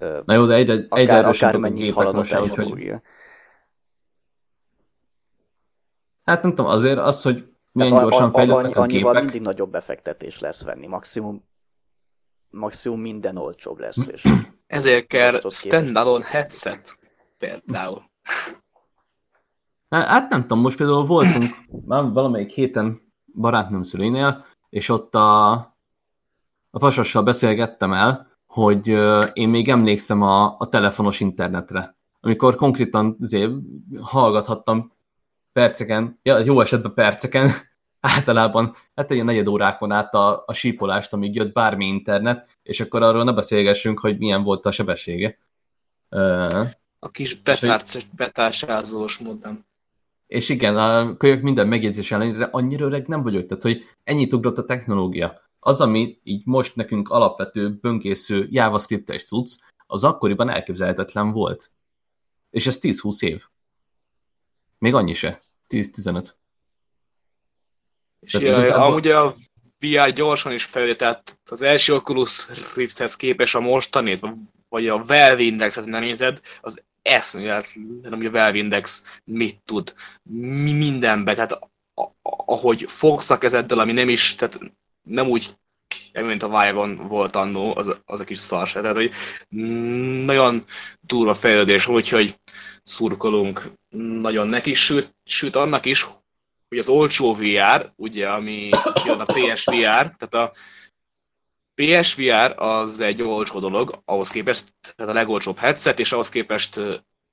[0.00, 2.92] Na jó, de egyre, akár, egyre akár mennyit halad a technológia.
[2.92, 3.02] Hogy...
[6.24, 10.38] Hát nem tudom, azért az, hogy milyen gyorsan fejlődnek a, a, annyival mindig nagyobb befektetés
[10.38, 11.44] lesz venni, maximum,
[12.50, 14.08] maximum minden olcsóbb lesz.
[14.08, 14.22] És
[14.66, 16.98] Ezért kell standalone headset
[17.38, 18.02] például.
[19.88, 21.44] Hát nem tudom, most például voltunk
[21.86, 25.50] már valamelyik héten barátnőm szülénél, és ott a,
[26.70, 28.88] a pasassal beszélgettem el, hogy
[29.32, 33.52] én még emlékszem a, a telefonos internetre, amikor konkrétan azért
[34.00, 34.92] hallgathattam
[35.52, 37.50] perceken, ja, jó esetben perceken,
[38.14, 43.02] általában hát egy negyed órákon át a, a sípolást, amíg jött bármi internet, és akkor
[43.02, 45.38] arról ne beszélgessünk, hogy milyen volt a sebessége.
[46.98, 49.64] A kis betárc, betársázós modem.
[50.26, 54.58] És igen, a kölyök minden megjegyzés ellenére annyira öreg nem vagyok, tehát hogy ennyit ugrott
[54.58, 55.43] a technológia.
[55.66, 61.70] Az, ami így most nekünk alapvető, böngésző JavaScript-es cucc, az akkoriban elképzelhetetlen volt.
[62.50, 63.44] És ez 10-20 év.
[64.78, 65.40] Még annyi se.
[65.68, 66.28] 10-15.
[68.20, 69.34] És ja, amúgy a
[69.78, 74.26] VR gyorsan is fejlődött, tehát az első Oculus Rifthez képes a mostanét,
[74.68, 80.72] vagy a Valve Indexet nem nézed, az eszméletlen, hogy a Valve Index mit tud mi
[80.72, 81.58] mindenbe, tehát
[82.46, 84.58] ahogy fogsz a kezeddel, ami nem is, tehát
[85.04, 85.54] nem úgy
[86.22, 88.80] mint a Vive-on volt annó, az, az a kis szar se.
[88.80, 89.12] Tehát, hogy
[90.24, 90.64] nagyon
[91.00, 92.38] durva fejlődés, úgyhogy
[92.82, 93.72] szurkolunk
[94.20, 96.06] nagyon neki, sőt, sőt annak is,
[96.68, 98.68] hogy az olcsó VR, ugye, ami
[99.04, 100.52] jön a PSVR, tehát a
[101.74, 104.64] PSVR az egy olcsó dolog, ahhoz képest,
[104.94, 106.80] tehát a legolcsóbb headset, és ahhoz képest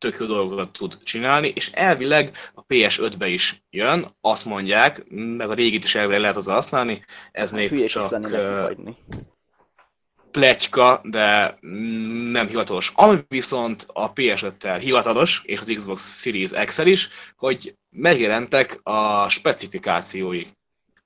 [0.02, 5.54] tök jó dolgokat tud csinálni, és elvileg a PS5-be is jön, azt mondják, meg a
[5.54, 8.20] régit is elvileg lehet hozzá használni, ez hát még csak
[10.32, 11.58] pletyka, de
[12.32, 12.92] nem hivatalos.
[12.96, 20.44] Ami viszont a PS5-tel hivatalos, és az Xbox Series x is, hogy megjelentek a specifikációi,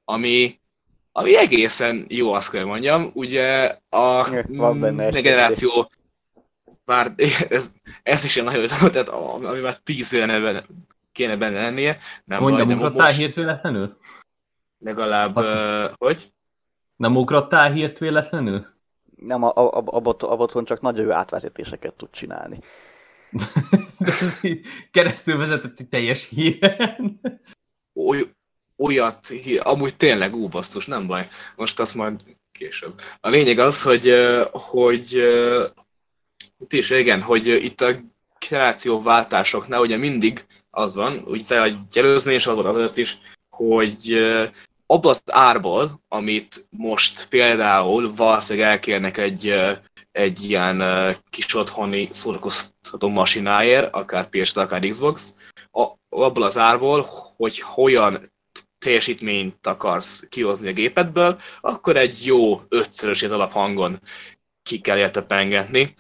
[0.03, 0.60] ami,
[1.12, 3.12] ami egészen jó, azt kell mondjam.
[3.13, 4.29] Ugye a
[5.10, 5.89] generáció
[6.86, 7.13] bár
[7.50, 7.71] ez,
[8.04, 10.65] ez is ilyen nagyon tehát ami már tíz éve
[11.12, 11.98] kéne benne lennie.
[12.26, 13.17] Nem Mondj, nem ugrottál most...
[13.17, 13.98] hírt véletlenül?
[14.80, 16.34] Legalább, uh, hogy?
[16.95, 18.65] Nem ugrottál hírt véletlenül?
[19.15, 22.60] Nem, a, a, a, bot, a boton csak nagyon jó átvezetéseket tud csinálni.
[24.00, 27.19] De ez így keresztül vezetett egy teljes híren.
[27.93, 28.21] Oly,
[28.78, 29.28] olyat,
[29.60, 31.28] amúgy tényleg ú, basztus, nem baj.
[31.56, 32.21] Most azt majd
[32.52, 33.02] később.
[33.19, 34.13] A lényeg az, hogy,
[34.52, 35.21] hogy
[36.69, 37.99] is igen, hogy itt a
[38.49, 43.17] generációváltásoknál ugye mindig az van, ugye a előzni és az volt az is,
[43.49, 44.17] hogy
[44.85, 49.55] abban az árból, amit most például valószínűleg elkérnek egy,
[50.11, 50.83] egy ilyen
[51.29, 55.35] kis otthoni szórakoztató masináért, akár ps akár Xbox,
[56.09, 58.33] abból az árból, hogy hogyan
[58.77, 64.01] teljesítményt akarsz kihozni a gépedből, akkor egy jó ötszörösét alaphangon
[64.63, 65.93] ki kell érte pengetni,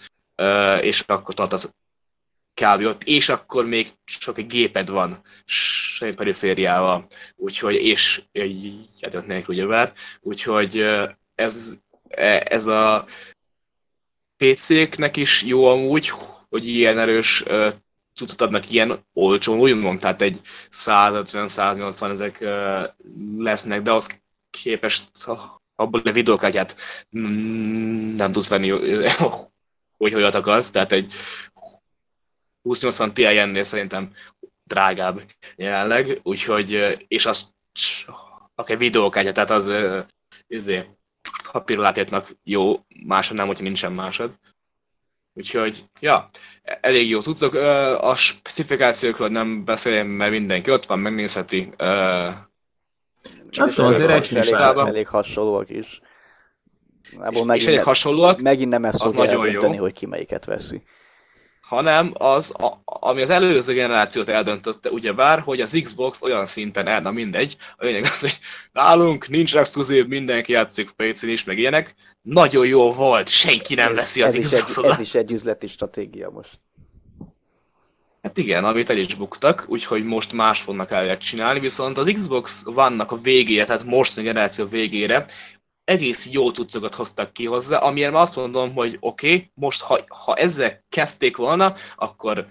[0.81, 1.73] és akkor tartasz
[2.53, 2.85] kb.
[2.85, 9.55] ott, és akkor még csak egy géped van semmi perifériával, úgyhogy, és egy játék nélkül
[9.55, 10.85] ugyebár, úgyhogy
[11.35, 13.05] ez, e, ez a
[14.37, 16.11] PC-knek is jó amúgy,
[16.49, 17.43] hogy ilyen erős
[18.15, 22.45] cuccot adnak ilyen olcsón, úgymond, tehát egy 150-180 ezek
[23.37, 25.03] lesznek, de az képest
[25.75, 26.75] abból a videókártyát
[28.15, 28.71] nem tudsz venni,
[29.97, 31.13] hogy olyat akarsz, tehát egy
[32.63, 34.13] 2080 Ti ennél szerintem
[34.63, 35.21] drágább
[35.55, 37.53] jelenleg, úgyhogy, és az
[38.55, 39.71] akár videókártya, tehát az
[40.47, 40.89] izé,
[41.51, 44.39] papírlátétnak jó, másod nem, hogyha nincsen másod.
[45.33, 46.25] Úgyhogy, ja,
[46.63, 47.53] elég jó cuccok.
[48.01, 51.73] A specifikációkról nem beszéljem, mert mindenki ott van, megnézheti.
[53.49, 56.01] Csak tudom, azért egy elég, elég hasonlóak is.
[57.23, 58.41] Ebből és, és elég hasonlóak.
[58.41, 59.81] Megint nem ezt fogja eldönteni, jó.
[59.81, 60.81] hogy ki melyiket veszi
[61.67, 67.01] hanem az, a, ami az előző generációt eldöntötte, ugyebár, hogy az Xbox olyan szinten el,
[67.01, 68.39] na mindegy, a lényeg az, hogy
[68.71, 71.93] nálunk nincs exkluzív, mindenki játszik PC-n is, meg ilyenek.
[72.21, 74.85] Nagyon jó volt, senki nem veszi az ez Xbox-ot.
[74.85, 76.59] Is egy, ez is egy üzleti stratégia most.
[78.21, 82.63] Hát igen, amit el is buktak, úgyhogy most más fognak el csinálni, viszont az Xbox
[82.63, 85.25] vannak a végére, tehát most a generáció végére
[85.85, 90.35] egész jó tudszokat hoztak ki hozzá, amilyen azt mondom, hogy oké, okay, most ha, ha
[90.35, 92.47] ezzel kezdték volna, akkor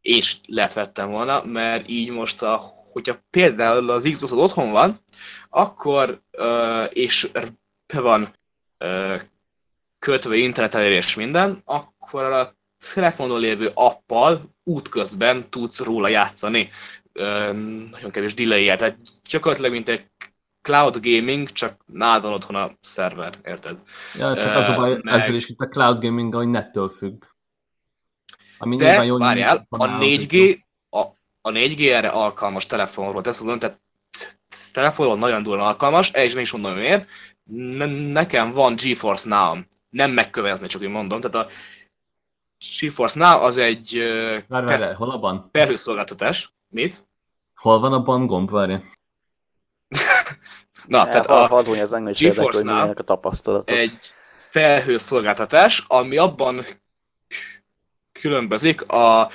[0.00, 2.56] és lehet vettem volna, mert így most, a,
[2.92, 5.02] hogyha például az Xbox otthon van,
[5.48, 7.30] akkor, uh, és
[7.86, 8.34] be van
[8.78, 9.20] uh,
[9.98, 12.56] kötve internet elérés minden, akkor a
[12.94, 16.70] telefonon lévő appal útközben tudsz róla játszani.
[17.90, 18.96] Nagyon kevés delay tehát
[19.30, 20.04] gyakorlatilag mint egy
[20.68, 23.76] cloud gaming, csak nálad van otthon a szerver, érted?
[24.14, 25.14] Ja, csak az a baj, meg...
[25.14, 27.22] ezzel is, mint a cloud gaming, hogy nettől függ.
[28.58, 30.58] Ami De, jól várjál, a 4G,
[30.90, 31.00] a,
[31.40, 33.80] a 4G erre alkalmas telefonról, ezt mondom, tehát
[34.72, 37.08] telefonon nagyon durva alkalmas, és nem is mondom miért,
[37.44, 39.58] ne, nekem van GeForce now
[39.90, 41.52] nem megkövezni, csak úgy mondom, tehát a
[42.80, 43.98] GeForce Now az egy
[44.48, 45.48] Várj, várj, hol a ban?
[45.52, 46.52] felhőszolgáltatás.
[46.68, 47.06] Mit?
[47.54, 48.74] Hol van a ban gomb, várj?
[50.88, 51.62] Na, tehát a
[52.12, 53.76] GeForce Now a tapasztalatok.
[53.76, 56.64] egy felhőszolgáltatás, ami abban
[58.12, 59.30] különbözik a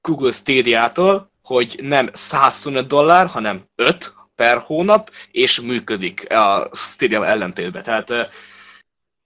[0.00, 7.82] Google Stadia-tól, hogy nem 125 dollár, hanem 5 per hónap, és működik a Stadia ellentétben.
[7.82, 8.10] Tehát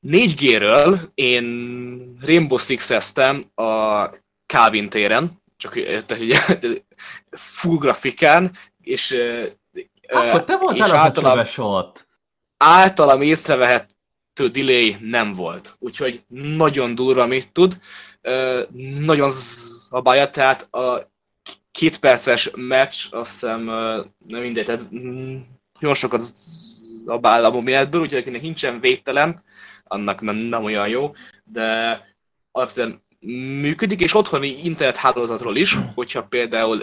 [0.07, 4.05] 4G-ről én Rainbow Six-eztem a
[4.47, 5.73] Calvin téren, csak
[6.07, 6.15] tehát,
[7.31, 9.17] full grafikán, és
[10.09, 12.09] akkor te voltál az általam, ott.
[12.57, 15.77] Általam észrevehető delay nem volt.
[15.79, 16.23] Úgyhogy
[16.57, 17.81] nagyon durva, amit tud.
[18.99, 19.29] Nagyon
[19.89, 21.11] zabálja, tehát a
[21.71, 23.65] két perces meccs, azt hiszem,
[24.27, 24.91] nem mindegy, tehát
[25.81, 26.21] nagyon sokat
[27.05, 29.43] zabál a mobilből, úgyhogy akinek nincsen védtelen,
[29.85, 32.01] annak nem, nem olyan jó, de
[32.53, 33.06] alapvetően
[33.61, 36.83] működik, és otthoni internethálózatról is, hogyha például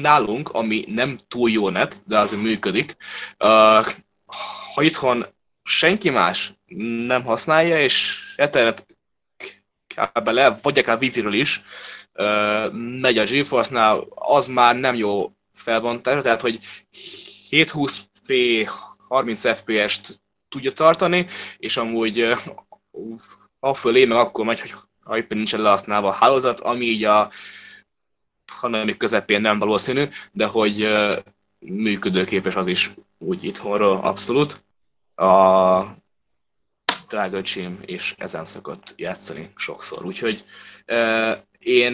[0.00, 2.96] nálunk, ami nem túl jó net, de azért működik,
[4.74, 5.26] ha itthon
[5.62, 6.52] senki más
[7.06, 8.86] nem használja, és Ethernet
[9.94, 11.62] kábele, vagy akár Wi-Fi-ről is
[13.00, 16.58] megy a GeForce-nál, az már nem jó felbontás, tehát hogy
[17.50, 18.68] 720p
[19.08, 22.34] 30 fps-t tudja tartani, és amúgy
[23.58, 24.72] a fölé meg akkor megy, hogy
[25.04, 27.30] ha éppen nincsen lehasználva a hálózat, ami így a
[28.46, 30.88] hanem közepén nem valószínű, de hogy
[31.58, 34.64] működőképes az is úgy itthonról abszolút.
[35.14, 35.82] A
[37.08, 40.04] drága öcsém és ezen szokott játszani sokszor.
[40.04, 40.44] Úgyhogy
[41.58, 41.92] én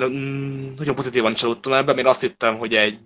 [0.77, 2.99] nagyon pozitívan csalódtam ebben, én azt hittem, hogy egy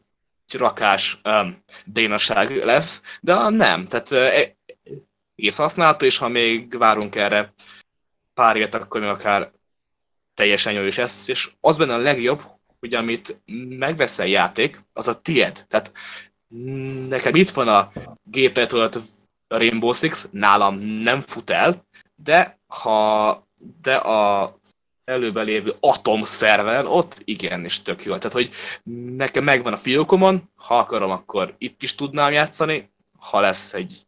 [0.52, 3.86] rakás um, dénaság lesz, de nem.
[3.86, 4.12] Tehát
[5.34, 7.52] egész használta, és ha még várunk erre
[8.34, 9.52] pár évet, akkor még akár
[10.34, 12.42] teljesen jó is lesz, és az benne a legjobb,
[12.80, 15.64] hogy amit megveszel játék, az a tied.
[15.68, 15.92] Tehát
[17.08, 18.88] nekem itt van a gépet a
[19.48, 23.46] Rainbow Six, nálam nem fut el, de ha
[23.82, 24.54] de a
[25.04, 28.16] előben lévő Atom szerveren, ott igen, és tök jó.
[28.16, 28.50] Tehát, hogy
[29.16, 34.06] nekem megvan a fiókomon, ha akarom, akkor itt is tudnám játszani, ha lesz egy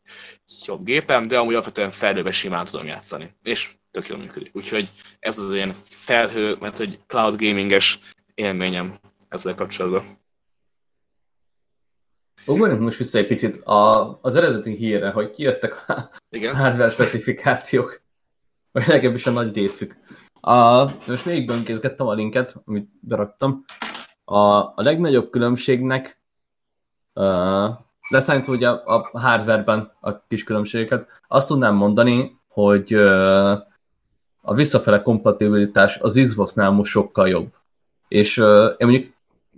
[0.64, 4.56] jobb gépem, de amúgy alapvetően felhőbe simán tudom játszani, és tök jól működik.
[4.56, 4.90] Úgyhogy
[5.20, 7.98] ez az én felhő, mert hogy cloud gaminges
[8.34, 8.94] élményem
[9.28, 10.04] ezzel kapcsolatban.
[12.46, 16.56] Ugorjunk most vissza egy picit a, az eredeti hírre, hogy kijöttek a Igen.
[16.56, 18.00] hardware specifikációk,
[18.72, 19.96] vagy legalábbis a nagy részük.
[20.40, 23.64] A, most még bönkézgettem a linket, amit beraktam.
[24.24, 26.20] A, a legnagyobb különbségnek
[27.14, 27.70] uh,
[28.08, 33.58] leszámítva ugye a, a hardware-ben a kis különbségeket, azt tudnám mondani, hogy uh,
[34.46, 37.52] a visszafele kompatibilitás az Xbox-nál most sokkal jobb.
[38.08, 39.12] És uh, én mondjuk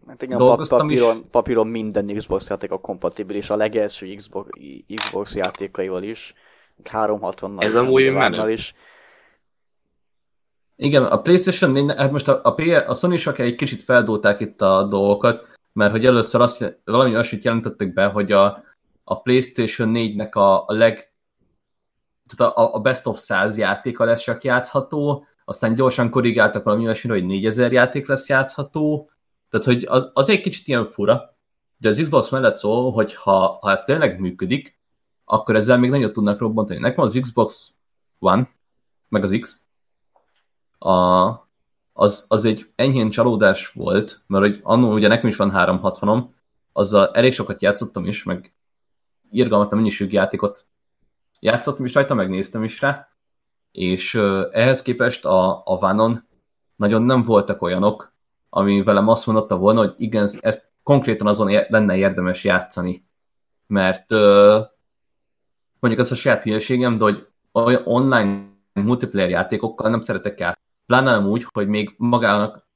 [0.06, 1.22] Hát igen, dolgoztam papíron, is.
[1.30, 4.48] papíron minden Xbox játék a kompatibilis, a legelső Xbox,
[4.94, 6.34] Xbox játékaival is,
[6.84, 8.50] 360 Ez amúgy menő.
[8.50, 8.74] is.
[10.76, 14.62] Igen, a PlayStation 4, hát most a, a, PR, a sony egy kicsit feldolták itt
[14.62, 18.64] a dolgokat, mert hogy először azt, valami olyasmit jelentettek be, hogy a,
[19.04, 21.12] a PlayStation 4-nek a, a leg
[22.26, 27.18] tehát a, a best of 100 játéka lesz csak játszható, aztán gyorsan korrigáltak valami olyasmire,
[27.18, 29.10] hogy 4000 játék lesz játszható,
[29.48, 31.36] tehát hogy az, az egy kicsit ilyen fura,
[31.76, 34.78] de az Xbox mellett szól, hogy ha, ha ez tényleg működik,
[35.24, 36.78] akkor ezzel még nagyon tudnak robbantani.
[36.78, 37.72] Nekem az Xbox
[38.18, 38.48] One,
[39.08, 39.64] meg az X,
[40.78, 40.90] a,
[41.92, 46.24] az, az egy enyhén csalódás volt, mert hogy annól ugye nekem is van 360-om,
[46.72, 48.54] azzal elég sokat játszottam is, meg
[49.30, 50.66] irgalmatlan mennyiségű játékot
[51.40, 53.08] játszottam is rajta, megnéztem is rá,
[53.72, 54.14] és
[54.52, 56.24] ehhez képest a, a Vanon
[56.76, 58.14] nagyon nem voltak olyanok,
[58.50, 63.04] ami velem azt mondotta volna, hogy igen, ezt konkrétan azon lenne érdemes játszani.
[63.66, 64.10] Mert
[65.80, 70.64] mondjuk az a saját hülyeségem, de hogy olyan online multiplayer játékokkal nem szeretek játszani.
[70.86, 72.66] Pláne nem úgy, hogy még magának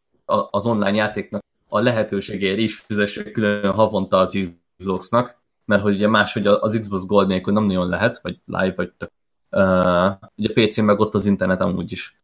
[0.50, 4.38] az online játéknak a lehetőségére is fizesse külön havonta az
[4.78, 5.39] Xboxnak,
[5.70, 9.10] mert hogy ugye máshogy az Xbox Gold nélkül nem nagyon lehet, vagy live, vagy tök.
[9.50, 12.20] Uh, ugye PC meg ott az internet amúgy is.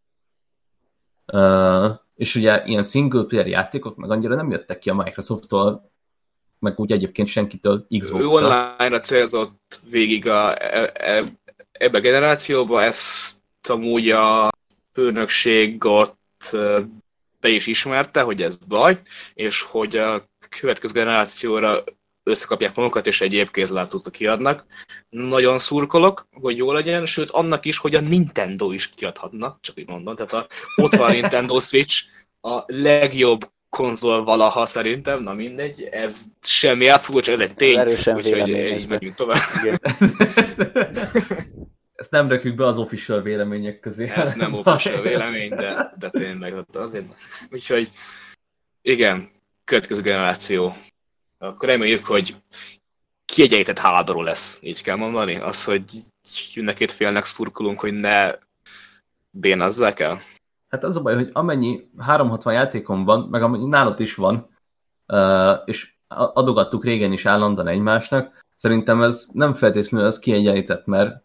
[1.32, 5.90] Uh, és ugye ilyen single player játékok meg annyira nem jöttek ki a Microsoft-tól,
[6.58, 8.28] meg úgy egyébként senkitől Ő Xbox-ra.
[8.28, 11.24] online-ra célzott végig a, e, e,
[11.72, 14.50] ebbe a generációba, ezt amúgy a
[14.92, 16.56] főnökség ott
[17.40, 19.00] be is ismerte, hogy ez baj,
[19.34, 20.28] és hogy a
[20.60, 21.84] következő generációra
[22.26, 24.64] összekapják magukat, és egy évkézlátót kiadnak.
[25.08, 29.88] Nagyon szurkolok, hogy jó legyen, sőt annak is, hogy a Nintendo is kiadhatna, csak így
[29.88, 30.16] mondom.
[30.16, 30.46] Tehát a,
[30.76, 32.04] ott van a Nintendo Switch,
[32.40, 38.16] a legjobb konzol valaha szerintem, na mindegy, ez semmi elfogó, csak ez egy tény, Erősen
[38.16, 39.42] úgyhogy így megyünk tovább.
[39.62, 39.78] Igen.
[41.94, 44.08] Ezt nem rakjuk be az official vélemények közé.
[44.14, 47.04] Ez nem official vélemény, de, de tényleg azért.
[47.50, 47.88] Úgyhogy
[48.82, 49.28] igen,
[49.64, 50.76] következő generáció.
[51.38, 52.36] Akkor reméljük, hogy
[53.24, 55.36] kiegyenlített háború lesz, így kell mondani.
[55.36, 56.04] Az, hogy
[56.54, 58.32] mindkét félnek szurkolunk, hogy ne
[59.30, 60.20] bénazzák el.
[60.68, 64.48] Hát az a baj, hogy amennyi 360 játékom van, meg amennyi nálad is van,
[65.64, 71.24] és adogattuk régen is állandóan egymásnak, szerintem ez nem feltétlenül az kiegyenlített, mert,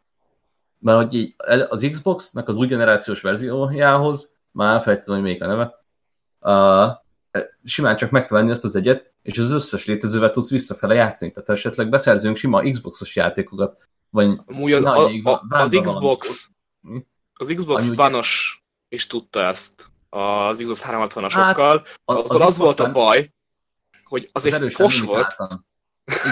[0.80, 1.36] mert hogy
[1.70, 5.76] az Xbox-nak az új generációs verziójához, már elfelejtettem, hogy melyik a neve,
[6.40, 11.32] uh, simán csak meg azt az egyet, és az összes létezővel tudsz visszafele játszani.
[11.32, 16.50] Tehát ha esetleg beszerzünk sima Xbox-os játékokat, vagy Amúgy az, a, a, van- az Xbox,
[17.34, 21.82] az Xbox Ami úgy- One-os is tudta ezt az Xbox 360-asokkal.
[21.86, 23.34] Hát, az, az, az volt a baj,
[24.04, 25.36] hogy az egy erősen fos volt.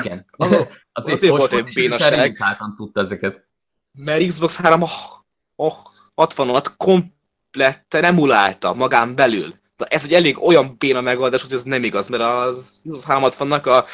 [0.02, 0.26] Igen.
[0.32, 0.48] Az-
[0.92, 2.38] azért, azért volt egy bénaság.
[2.78, 3.48] tudta ezeket.
[3.94, 9.60] mert Xbox 360-at kompletten emulálta magán belül.
[9.80, 13.64] De ez egy elég olyan béna megoldás, hogy ez nem igaz, mert az Xbox 360-nak
[13.64, 13.86] a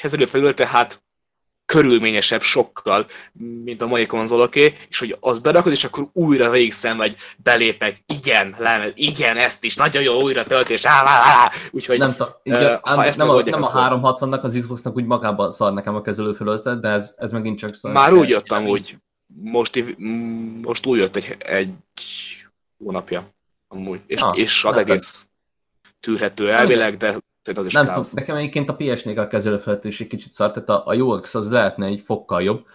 [0.00, 1.02] kezelőfelülete hát
[1.66, 3.06] körülményesebb sokkal,
[3.64, 8.54] mint a mai konzoloké, és hogy azt berakod, és akkor újra végig szenvedj, belépek, igen,
[8.58, 11.50] lemez, igen, ezt is, nagyon jó, újra töltés, á, á, á.
[11.70, 14.96] úgyhogy Nem, ta, igen, ha nem, ezt nem, a, nem a akkor- 360-nak, az Xboxnak
[14.96, 17.92] úgy magában szar nekem a kezelőfelületet, de ez, ez megint csak szar.
[17.92, 18.96] már úgy jöttem úgy,
[19.42, 19.84] most,
[20.62, 21.70] most úgy jött egy, egy
[22.84, 23.36] hónapja,
[23.68, 25.28] amúgy, és, Ah, és az egész
[26.00, 27.16] tűrhető elvileg, de
[27.54, 30.68] az is Nem tudom, nekem egyébként a PS4 a kezelőfelület is egy kicsit szar, tehát
[30.68, 32.66] a, a UX az lehetne egy fokkal jobb,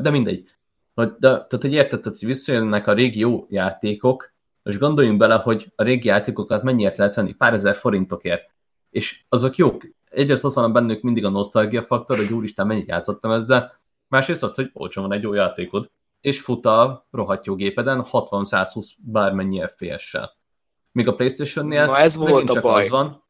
[0.00, 0.48] de mindegy.
[0.94, 4.32] De, tehát, hogy érted, hogy visszajönnek a régi jó játékok,
[4.62, 8.50] és gondoljunk bele, hogy a régi játékokat mennyiért lehet venni, pár ezer forintokért.
[8.90, 9.84] És azok jók.
[10.10, 13.78] Egyrészt ott van bennük mindig a nosztalgia faktor, hogy úristen, mennyit játszottam ezzel.
[14.08, 15.90] Másrészt az, hogy olcsón van egy jó játékod,
[16.20, 20.36] és fut a rohadt jó gépeden 60-120 bármennyi FPS-sel.
[20.92, 22.82] Míg a Playstation-nél Na ez volt a csak baj.
[22.82, 23.24] az van,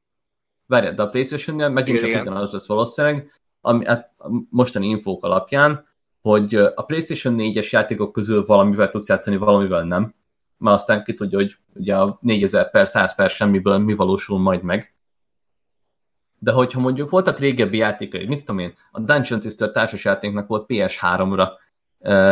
[0.66, 4.14] várjál, de a Playstation-nél megint Igen, csak ugyanaz lesz valószínűleg, ami, hát
[4.50, 5.86] mostani infók alapján,
[6.20, 10.14] hogy a PlayStation 4-es játékok közül valamivel tudsz játszani, valamivel nem.
[10.56, 14.62] Már aztán ki tudja, hogy ugye a 4000 per 100 per semmiből mi valósul majd
[14.62, 14.94] meg.
[16.38, 21.48] De hogyha mondjuk voltak régebbi játékai, mit tudom én, a Dungeon Twister társasjátéknak volt PS3-ra
[21.48, 21.52] ö,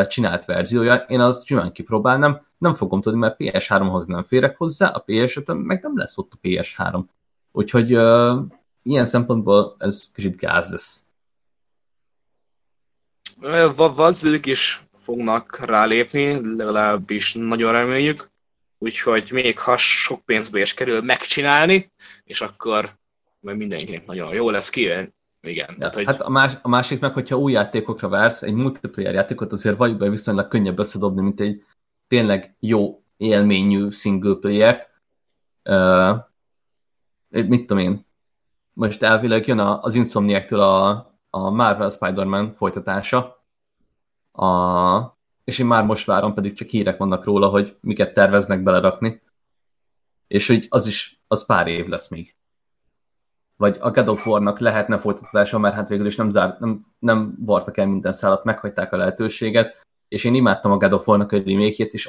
[0.08, 5.04] csinált verziója, én azt simán kipróbálnám, nem fogom tudni, mert PS3-hoz nem férek hozzá, a
[5.06, 7.04] PS5-ön meg nem lesz ott a PS3.
[7.52, 8.40] Úgyhogy ö,
[8.82, 11.04] ilyen szempontból ez kicsit gáz lesz.
[13.40, 18.30] Ö, va- Valószínűleg is fognak rálépni, legalábbis nagyon reméljük.
[18.78, 21.90] Úgyhogy még ha sok pénzbe is kerül megcsinálni,
[22.24, 22.96] és akkor
[23.40, 24.90] majd mindenkinek nagyon jó lesz ki.
[25.47, 28.55] Igen, Ja, tehát, hogy Hát a, más, a másik meg, hogyha új játékokra vársz, egy
[28.55, 31.64] multiplayer játékot azért valljuk be viszonylag könnyebb összedobni, mint egy
[32.07, 34.94] tényleg jó élményű single player-t.
[35.64, 36.16] Uh,
[37.28, 38.07] mit tudom én,
[38.72, 40.88] most elvileg jön a, az Insomniac-től a,
[41.30, 43.44] a Marvel Spider-Man folytatása,
[44.32, 49.22] a, és én már most várom, pedig csak hírek vannak róla, hogy miket terveznek belerakni,
[50.26, 52.36] és hogy az is, az pár év lesz még
[53.57, 57.34] vagy a God of War-nak lehetne folytatása, mert hát végül is nem, zárt, nem, nem
[57.38, 61.48] vartak el minden szállat, meghagyták a lehetőséget, és én imádtam a God of War-nak egy
[61.48, 62.09] remake és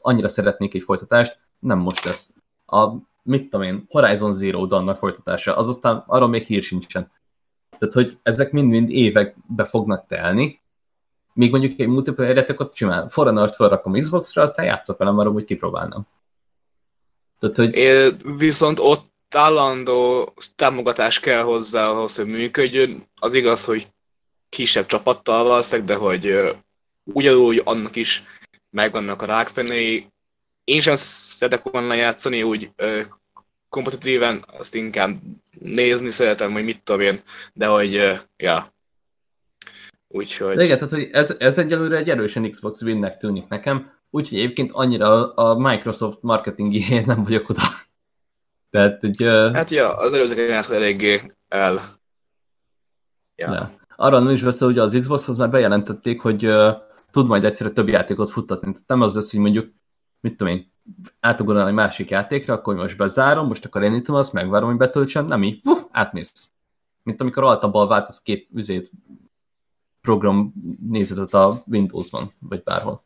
[0.00, 2.32] annyira szeretnék egy folytatást, nem most lesz.
[2.66, 2.88] A,
[3.22, 7.10] mit tudom én, Horizon Zero Dawn folytatása, az aztán arról még hír sincsen.
[7.78, 10.60] Tehát, hogy ezek mind-mind évekbe fognak telni,
[11.32, 16.06] még mondjuk egy multiplayer játékot simán Foreigner-t felrakom Xbox-ra, aztán játszok velem, arra, hogy kipróbálnám.
[17.38, 23.08] Tehát, hogy É, viszont ott állandó támogatás kell hozzá ahhoz, hogy működjön.
[23.14, 23.88] Az igaz, hogy
[24.48, 26.54] kisebb csapattal valószínűleg, de hogy
[27.04, 28.24] ugyanúgy annak is
[28.70, 30.06] megvannak a rákfenéi.
[30.64, 32.70] Én sem szeretek online játszani úgy
[33.68, 35.20] kompetitíven, azt inkább
[35.58, 37.22] nézni szeretem, hogy mit tudom én,
[37.52, 38.72] de hogy, ja.
[40.08, 40.56] Úgyhogy...
[40.56, 44.72] De igen, tehát hogy ez, ez egyelőre egy erősen Xbox winnek tűnik nekem, úgyhogy egyébként
[44.72, 47.62] annyira a Microsoft marketingéért nem vagyok oda.
[48.70, 51.98] Tehát, hogy, uh, Hát ja, az előző generáció eléggé el
[53.38, 53.50] Ja.
[53.50, 53.76] Le.
[53.96, 56.76] Arra nem is beszél, hogy az Xboxhoz már bejelentették, hogy uh,
[57.10, 58.72] tud majd egyszerre több játékot futtatni.
[58.72, 59.72] Tehát nem az lesz, hogy mondjuk,
[60.20, 60.72] mit tudom én,
[61.20, 65.42] átugornál egy másik játékra, akkor most bezárom, most akkor elindítom azt, megvárom, hogy betöltsem, nem
[65.42, 66.48] így, Fú, átmész.
[67.02, 68.90] Mint amikor altabal váltasz kép üzét
[70.00, 70.52] program
[70.82, 73.02] nézetet a Windows-ban, vagy bárhol.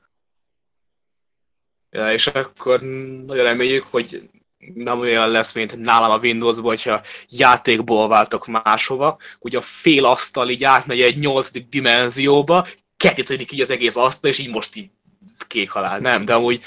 [1.91, 2.81] Ja, és akkor
[3.27, 4.31] nagyon reméljük, hogy
[4.75, 10.49] nem olyan lesz, mint nálam a Windowsban, hogyha játékból váltok máshova, hogy a fél asztal
[10.51, 14.91] így átmegy egy nyolcadik dimenzióba, kettétödik így az egész asztal, és így most így
[15.47, 15.99] kék halál.
[15.99, 16.63] Nem, de amúgy...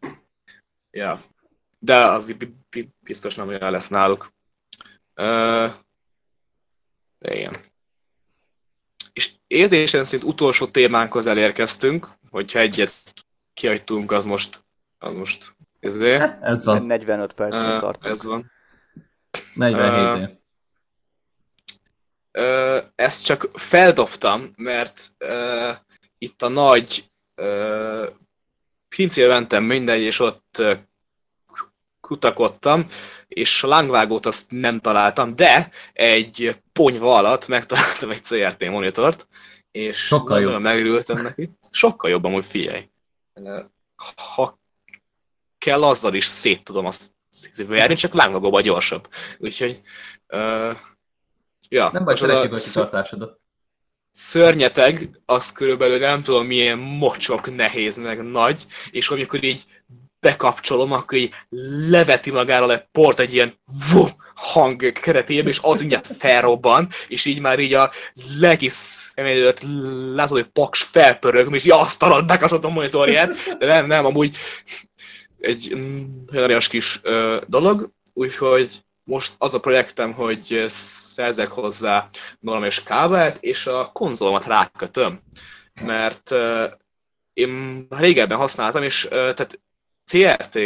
[0.90, 1.22] ja.
[1.78, 2.34] De az
[3.00, 4.32] biztos nem olyan lesz náluk.
[5.14, 5.72] Uh,
[7.20, 7.56] igen.
[9.12, 12.92] És érzésen szerint utolsó témánkhoz elérkeztünk, hogyha egyet
[13.54, 14.64] kihagytunk, az most,
[14.98, 16.42] az most ezért.
[16.42, 16.82] Ez van.
[16.82, 18.04] 45 percig Uh, tartunk.
[18.04, 18.50] ez van.
[19.54, 20.34] 47 év.
[22.30, 25.70] Ö, ezt csak feldobtam, mert ö,
[26.18, 28.08] itt a nagy ö,
[28.96, 30.72] pincébe mentem mindegy, és ott ö,
[32.00, 32.86] kutakodtam,
[33.28, 39.26] és a lángvágót azt nem találtam, de egy ponyva alatt megtaláltam egy CRT monitort,
[39.70, 40.62] és Sokkal nagyon jobb.
[40.62, 41.50] megörültem neki.
[41.70, 42.88] Sokkal jobban, hogy figyelj.
[44.34, 44.58] Ha
[45.66, 47.14] kell, azzal is szét tudom azt
[47.56, 49.08] verni, csak lángvágóban gyorsabb.
[49.38, 49.80] Úgyhogy
[50.26, 50.70] ö,
[51.68, 53.40] ja, Nem baj, szeretjük a kitartásodat.
[54.10, 59.64] szörnyeteg, az körülbelül nem tudom milyen mocsok, nehéz, meg nagy, és amikor így
[60.20, 61.34] bekapcsolom, akkor így
[61.88, 63.58] leveti magára le port egy ilyen
[63.90, 67.90] vu hang keretében, és az mindjárt felrobban, és így már így a
[68.38, 69.60] legi személy előtt
[70.14, 74.36] látod, hogy paks felpörög, és így azt alatt bekapcsoltam a monitorját, de nem, nem, amúgy
[75.46, 77.00] egy mm, nagyon kis
[77.46, 82.08] dolog, úgyhogy most az a projektem, hogy szerzek hozzá
[82.40, 85.20] normális kábelt, és a konzolomat rákötöm.
[85.84, 86.34] Mert
[87.32, 89.60] én régebben használtam, és tehát
[90.04, 90.58] CRT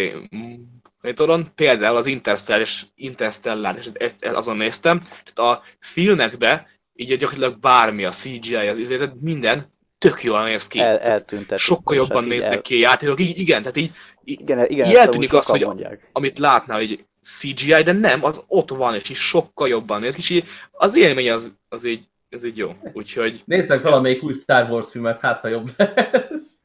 [1.00, 8.04] monitoron például az Interstellar és Interstellar, és azon néztem, tehát a filmekbe így gyakorlatilag bármi,
[8.04, 9.68] a CGI, az, tehát minden
[10.00, 10.78] tök jól néz ki.
[10.78, 11.58] El, eltűntek.
[11.58, 13.92] Sokkal jobban hát néznek el- ki a játékok, így, igen, tehát így,
[14.24, 16.10] így Igen, igen, így eltűnik amúgy az, hogy mondják.
[16.12, 20.20] amit látnál, hogy CGI, de nem, az ott van, és így sokkal jobban néz ki,
[20.20, 22.72] és így az élmény az, az így, ez így jó.
[22.92, 26.62] Úgyhogy, Nézd meg valamelyik új Star Wars filmet, hát ha jobb lesz.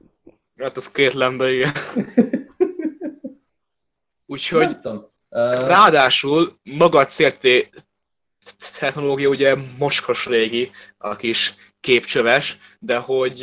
[0.58, 1.72] hát az kétlem, de igen.
[4.26, 4.78] Úgyhogy.
[4.84, 7.70] Uh, ráadásul maga a CRT
[8.80, 11.56] technológia ugye mocskos régi, a kis
[11.86, 13.40] képcsöves, de hogy,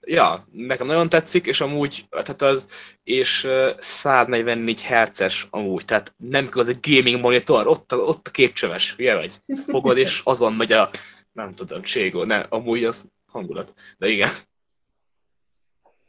[0.00, 2.66] ja, nekem nagyon tetszik, és amúgy, tehát az,
[3.04, 8.30] és ö, 144 Hz-es amúgy, tehát nem kell az egy gaming monitor, ott ott a
[8.30, 9.34] képcsöves, ugye vagy?
[9.66, 10.90] Fogod, és azon megy a,
[11.32, 14.30] nem tudom, cségó, ne, amúgy az hangulat, de igen.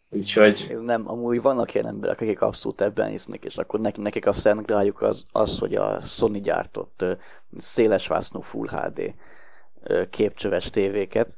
[0.09, 4.25] Úgyhogy, Ez nem, amúgy vannak ilyen emberek, akik abszolút ebben hisznek, és akkor nekik, nekik
[4.25, 7.05] a szent rájuk az, az, hogy a Sony gyártott
[7.57, 9.13] szélesvásznú Full HD
[10.09, 11.35] képcsöves tévéket.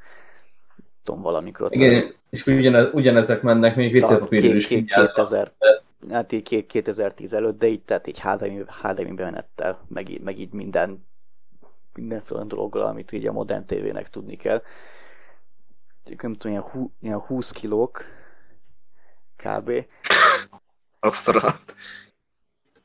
[1.04, 5.24] Tudom, valamikor igen, és ugyanez, ugyanezek mennek még viccelpapírról is vigyázva.
[5.24, 5.52] 2000,
[6.10, 10.40] hát így két- 2010 előtt, de így, tehát így HDMI, HDMI bemenettel, meg így, meg
[10.40, 11.10] így minden
[11.94, 14.64] mindenféle dologgal, amit így a modern tévének tudni kell.
[16.22, 18.06] Nem tudom, ilyen, hú, ilyen 20 kilók
[19.36, 19.72] kb.
[21.00, 21.76] azt a rohadt.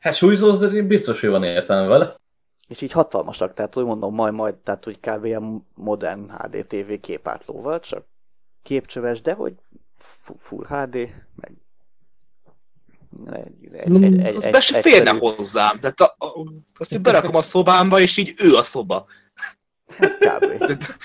[0.00, 2.16] Hát súlyzóz, biztos, hogy van értelme vele.
[2.66, 5.24] És így hatalmasak, tehát hogy mondom, majd, majd, tehát hogy kb.
[5.24, 8.06] ilyen modern HD TV képátlóval, csak
[8.62, 9.54] képcsöves, de hogy
[9.98, 10.94] fu- full HD,
[11.34, 11.52] meg
[13.24, 15.80] egy, egy, egy, az egy, be se egyszerű- hozzám.
[15.80, 19.06] Tehát a, a, azt így berakom a szobámba, és így ő a szoba.
[19.98, 20.44] Hát kb.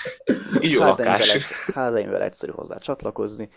[0.64, 1.36] Így jó lakás.
[1.66, 3.48] HDMI-vel egyszerű hozzá csatlakozni,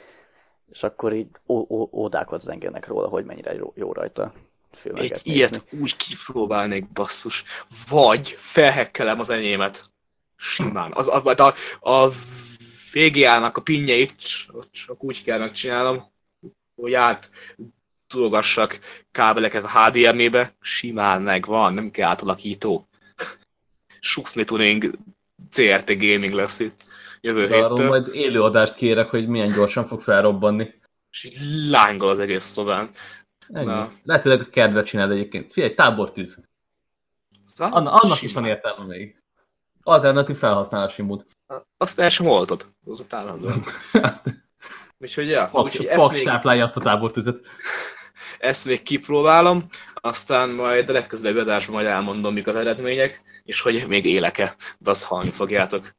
[0.72, 4.34] és akkor így ó- ó- ódákat zengenek róla, hogy mennyire jó, jó rajta
[4.94, 7.44] Egy ilyet úgy kipróbálnék, basszus.
[7.90, 9.92] Vagy felhekkelem az enyémet.
[10.36, 10.92] Simán.
[10.94, 11.54] Az, a, a,
[11.90, 12.12] a
[12.94, 16.12] VGA-nak a pinjeit csak, csak úgy kell megcsinálnom,
[16.76, 17.32] hogy át
[18.08, 18.80] tudogassak
[19.12, 22.88] kábeleket a HDMI-be, simán megvan, nem kell átalakító.
[24.00, 24.92] Sufni tuning
[25.52, 26.86] CRT Gaming lesz itt
[27.26, 30.74] jövő De arról héttől, majd élőadást kérek, hogy milyen gyorsan fog felrobbanni.
[31.12, 31.38] és így
[31.70, 32.90] lángol az egész szobán.
[33.48, 33.66] Ennyi.
[33.66, 33.92] Na.
[34.04, 35.52] Lehet, hogy a kedve csinálod egyébként.
[35.52, 36.44] Figyelj, tábortűz.
[37.46, 38.44] Szóval Anna, annak is simán.
[38.44, 39.16] van értelme még.
[39.84, 41.26] Alternatív felhasználási mód.
[41.78, 43.38] Azt el sem oltod, az utána.
[44.98, 47.40] Úgyhogy, ja, Pak, úgyhogy ezt pak még, táplálja azt a tábortüzet.
[48.40, 53.88] ezt még kipróbálom, aztán majd a legközelebbi adásban majd elmondom, mik az eredmények, és hogy
[53.88, 55.96] még élek-e, de azt hallani fogjátok.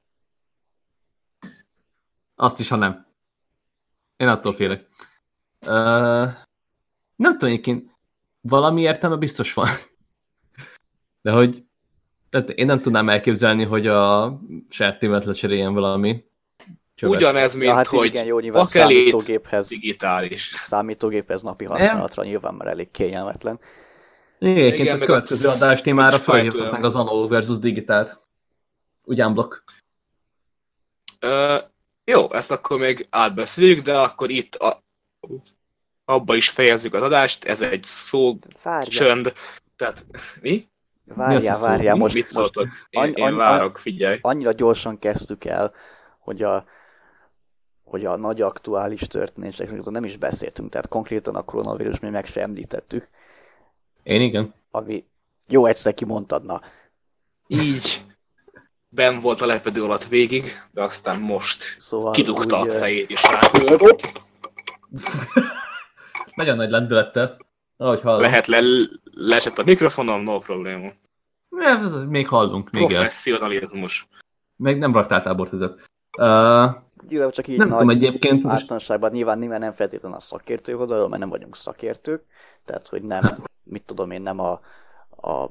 [2.34, 3.06] Azt is, ha nem.
[4.16, 4.86] Én attól félek.
[5.60, 6.28] Uh,
[7.16, 7.90] nem tudom, egyébként
[8.40, 9.68] valami értelme biztos van.
[11.22, 11.64] De hogy
[12.28, 14.32] tehát én nem tudnám elképzelni, hogy a
[14.68, 16.24] saját témát lecseréljen valami.
[16.94, 17.16] Csöves.
[17.16, 20.42] Ugyanez, mint ja, hát hogy igen, jó, számítógéphez, digitális.
[20.42, 22.30] Számítógéphez napi használatra nem.
[22.30, 23.60] nyilván már elég kényelmetlen.
[24.38, 28.18] Igen, igen a következő adás témára felhívtak meg az analóg versus digitált.
[29.04, 29.54] Ugyan blokk.
[31.22, 31.60] Uh,
[32.04, 34.82] jó, ezt akkor még átbeszéljük, de akkor itt a,
[36.06, 38.88] abba is fejezzük az adást, ez egy szó, Várja.
[38.88, 39.32] csönd,
[39.76, 40.06] tehát
[40.40, 40.68] mi?
[41.04, 42.68] Várjál, várjál, most, Mit szóltok?
[42.90, 44.18] Én, én várok, figyelj.
[44.22, 45.72] Annyira gyorsan kezdtük el,
[46.18, 46.64] hogy a,
[47.84, 52.42] hogy a nagy aktuális történésekről nem is beszéltünk, tehát konkrétan a koronavírus mi meg sem
[52.42, 53.08] említettük.
[54.02, 54.54] Én igen.
[54.70, 55.04] Ami
[55.48, 56.60] jó egyszer kimondtad, na.
[57.46, 58.04] Így
[58.88, 63.22] ben volt a lepedő alatt végig, de aztán most szóval kidugta úgy, a fejét és
[63.22, 64.20] ráküldött.
[66.36, 67.36] Nagyon nagy lendülettel.
[67.76, 68.20] Ahogy hallom.
[68.20, 68.60] Lehet le,
[69.14, 70.90] leesett a mikrofonom, no probléma.
[71.48, 72.70] Nem, még hallunk.
[72.70, 74.08] Még Professzionalizmus.
[74.56, 75.90] Meg nem raktál tábortüzet.
[76.18, 76.74] Uh,
[77.08, 78.46] Jó, csak így nem tudom egyébként.
[78.46, 82.24] Általánosságban nyilván nyilván nem feltétlenül a szakértők oldalról, mert nem vagyunk szakértők.
[82.64, 83.22] Tehát, hogy nem,
[83.62, 84.60] mit tudom én, nem a,
[85.30, 85.50] a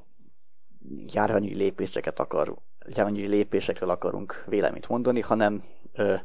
[1.05, 2.55] járványügyi lépéseket akar,
[2.95, 5.63] járványügyi lépésekről akarunk véleményt mondani, hanem
[5.93, 6.15] ö,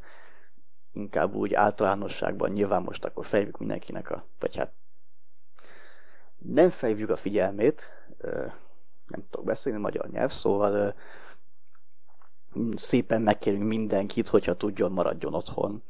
[0.92, 4.72] inkább úgy általánosságban nyilván most akkor fejlők mindenkinek a, vagy hát
[6.38, 7.88] nem fejlők a figyelmét,
[9.06, 10.94] nem tudok beszélni magyar nyelv, szóval
[12.74, 15.82] szépen megkérünk mindenkit, hogyha tudjon, maradjon otthon.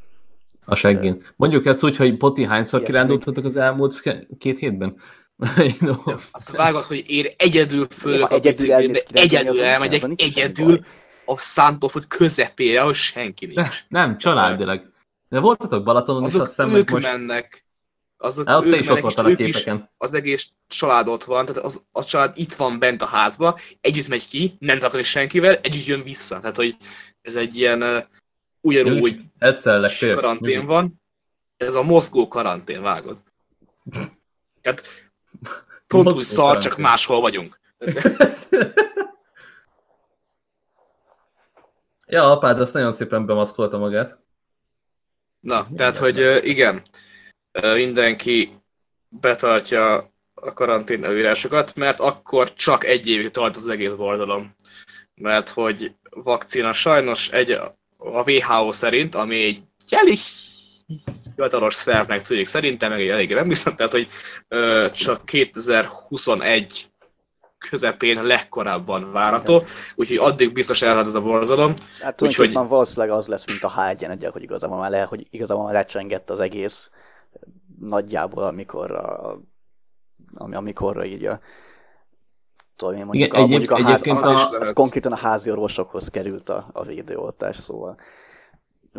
[0.65, 1.23] A seggén.
[1.37, 4.03] Mondjuk ezt úgy, hogy Poti hányszor kirándultatok az elmúlt
[4.39, 4.97] két hétben?
[5.81, 5.93] no.
[6.31, 10.81] Azt vágod, hogy én egyedül fölök a egyedül, egyedül elmegyek, egyedül
[11.25, 13.85] a Szántófot közepére, ahol senki nincs.
[13.89, 14.93] Nem, családilag.
[15.29, 17.03] De voltatok Balatonon Azok is, azt hiszem, ők most...
[17.03, 17.65] mennek
[18.23, 19.91] azok hát, ők is ott voltál a képeken.
[19.97, 24.09] Az egész család ott van, tehát az, a család itt van bent a házba, együtt
[24.09, 26.39] megy ki, nem találkozik senkivel, együtt jön vissza.
[26.39, 26.77] Tehát, hogy
[27.23, 28.03] ez egy ilyen uh,
[28.61, 29.21] ugyanúgy
[29.99, 31.01] karantén van.
[31.57, 33.23] Ez a mozgó karantén, vágod.
[34.63, 34.85] Tehát
[35.87, 37.61] pont úgy szar, csak máshol vagyunk.
[42.11, 44.19] ja, apád azt nagyon szépen bemaszkolta magát.
[45.41, 46.83] Na, tehát, hogy igen,
[47.75, 48.63] mindenki
[49.09, 54.55] betartja a karantén előírásokat, mert akkor csak egy évig tart az egész boldalom.
[55.15, 57.51] Mert hogy vakcina sajnos egy,
[57.97, 60.19] a WHO szerint, ami egy elég
[61.25, 64.09] hivatalos szervnek tűnik szerintem, meg egy elég nem biztos, tehát hogy
[64.49, 66.90] ö, csak 2021
[67.69, 69.63] közepén legkorábban várható,
[69.95, 71.75] úgyhogy addig biztos elhat ez a borzalom.
[72.01, 72.53] Hát úgyhogy...
[72.53, 76.41] valószínűleg az lesz, mint a H1N1, hogy igazából már, le, hogy igazából már lecsengett az
[76.41, 76.91] egész
[77.81, 79.41] nagyjából, amikor a,
[80.35, 81.41] ami, amikor így a
[82.77, 86.09] tudom én, mondjuk, Igen, a, mondjuk a, ház, a, a, a, konkrétan a házi orvosokhoz
[86.09, 87.97] került a, a védőoltás, szóval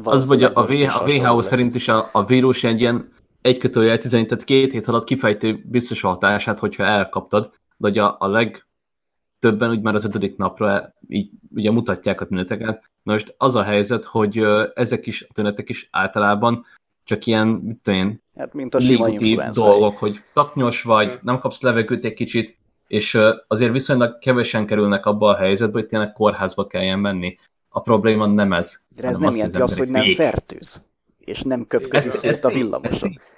[0.03, 3.97] az vagy a, a, a WHO szerint is a, a vírus egy ilyen egy kötőjel
[3.97, 7.51] 11, tehát két hét alatt kifejti biztos a hatását, hogyha elkaptad,
[7.89, 12.89] de a, a legtöbben úgy már az ötödik napra így ugye mutatják a tüneteket.
[13.03, 16.65] Most az a helyzet, hogy ezek is, a tünetek is általában
[17.03, 22.05] csak ilyen, mit tudom én, hát, mint a dolgok, hogy taknyos vagy, nem kapsz levegőt
[22.05, 22.57] egy kicsit,
[22.87, 27.35] és azért viszonylag kevesen kerülnek abba a helyzetbe, hogy tényleg kórházba kelljen menni.
[27.69, 28.81] A probléma nem ez.
[28.95, 30.81] De ez nem jelenti azt, hogy nem fertőz,
[31.19, 33.07] és nem köpködik ezt, a villamosra.
[33.07, 33.30] Ezt,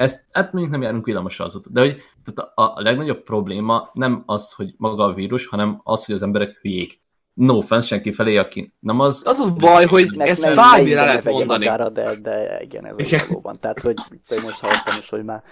[0.00, 4.22] ezt, hát mondjuk nem járunk villamosra azóta, de hogy tehát a, a legnagyobb probléma nem
[4.26, 7.00] az, hogy maga a vírus, hanem az, hogy az emberek hülyék
[7.34, 9.22] no offense senki felé, aki nem az.
[9.26, 11.64] Az a baj, hogy ezt bármire lehet mondani.
[11.64, 13.20] Magára, de, de igen, ez igen.
[13.28, 13.60] valóban.
[13.60, 13.96] Tehát, hogy
[14.28, 15.42] most hallottam is, hogy már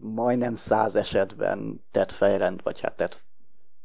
[0.00, 3.20] majdnem száz esetben tett fejrend, vagy hát tett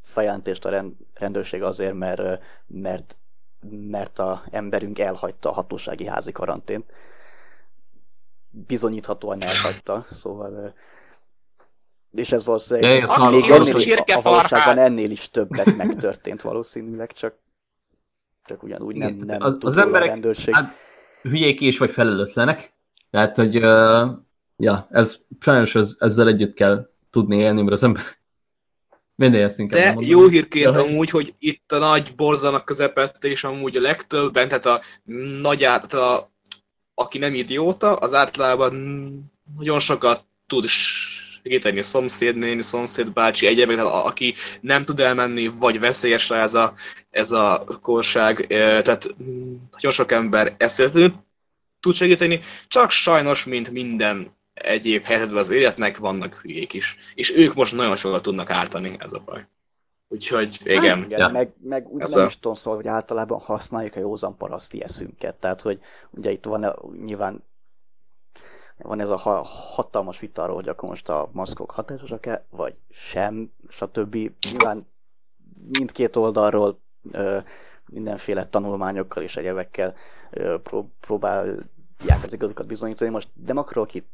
[0.04, 2.22] feljelentést a rend, rendőrség azért, mert,
[2.68, 3.18] mert,
[3.70, 6.86] mert a emberünk elhagyta a hatósági házi karantént.
[8.68, 10.74] Bizonyíthatóan elhagyta, szóval
[12.12, 17.12] és ez valószínűleg ja, még ennél, is, a, a valóságban ennél is többet megtörtént valószínűleg,
[17.12, 17.36] csak,
[18.46, 20.54] csak ugyanúgy nem, nem az, az emberek a rendőrség.
[20.54, 20.76] Hát,
[21.22, 22.74] hülyék is vagy felelőtlenek,
[23.12, 24.10] tehát hogy uh,
[24.58, 28.04] ja, ez sajnos ez, ezzel együtt kell tudni élni, mert az ember
[29.18, 30.82] Mindegy, ezt inkább De jó hírként ja.
[30.82, 34.82] amúgy, hogy itt a nagy borzalmak közepette, és amúgy a legtöbben, tehát a
[35.42, 36.32] nagy át, tehát a,
[36.96, 38.74] aki nem idióta, az általában
[39.58, 46.54] nagyon sokat tud segíteni szomszédnéni, szomszédbácsi, egyébként, aki nem tud elmenni, vagy veszélyes rá ez
[46.54, 46.74] a,
[47.10, 48.48] ez a korság.
[48.48, 49.16] Tehát
[49.72, 50.92] nagyon sok ember ezt
[51.80, 56.96] tud segíteni, csak sajnos, mint minden egyéb helyzetben az életnek vannak hülyék is.
[57.16, 59.48] És ők most nagyon sokat tudnak ártani, ez a baj.
[60.08, 60.98] Úgyhogy igen.
[60.98, 61.28] Hát, igen ja.
[61.28, 62.26] Meg, meg úgy nem a...
[62.26, 65.36] is tudom szól, hogy általában használjuk a józan paraszti eszünket.
[65.36, 65.80] Tehát, hogy
[66.10, 66.74] ugye itt van
[67.06, 67.44] nyilván
[68.78, 69.18] van ez a
[69.76, 74.16] hatalmas vita arról, hogy akkor most a maszkok hatásosak-e, vagy sem, stb.
[74.52, 74.88] Nyilván
[75.80, 76.80] mindkét oldalról
[77.12, 77.38] ö,
[77.86, 79.96] mindenféle tanulmányokkal és egyebekkel
[80.32, 83.12] ö, pró- próbálják az igazokat bizonyítani.
[83.12, 84.10] Most nem akarok itt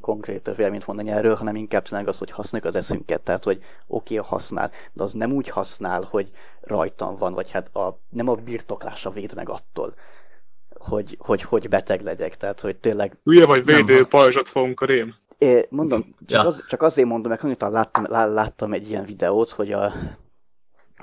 [0.00, 3.22] konkrét véleményt mondani erről, hanem inkább tényleg az, hogy használjuk az eszünket.
[3.22, 6.30] Tehát, hogy oké, okay, használ, de az nem úgy használ, hogy
[6.60, 9.94] rajtam van, vagy hát a, nem a birtoklása véd meg attól,
[10.78, 12.36] hogy, hogy, hogy beteg legyek.
[12.36, 13.18] Tehát, hogy tényleg...
[13.24, 15.14] Ugye vagy védő pajzsot fogunk a rém.
[15.38, 16.46] É, mondom, csak, ja.
[16.46, 19.94] az, csak azért mondom, mert konkrétan láttam, láttam egy ilyen videót, hogy a,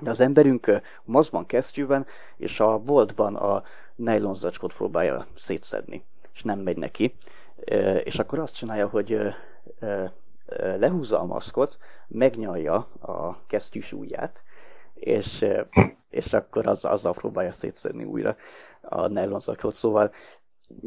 [0.05, 2.05] az emberünk mazban kesztyűben
[2.38, 3.63] és a boltban a
[3.95, 7.15] nylon zacskót próbálja szétszedni, és nem megy neki
[8.03, 9.18] és akkor azt csinálja, hogy
[10.55, 14.43] lehúzza a maszkot, megnyalja a kesztyűs ujját,
[14.93, 15.45] és,
[16.09, 18.36] és akkor az, azzal próbálja szétszedni újra
[18.82, 19.74] a nylonzakot.
[19.74, 20.12] Szóval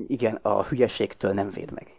[0.07, 1.93] igen, a hülyeségtől nem véd meg.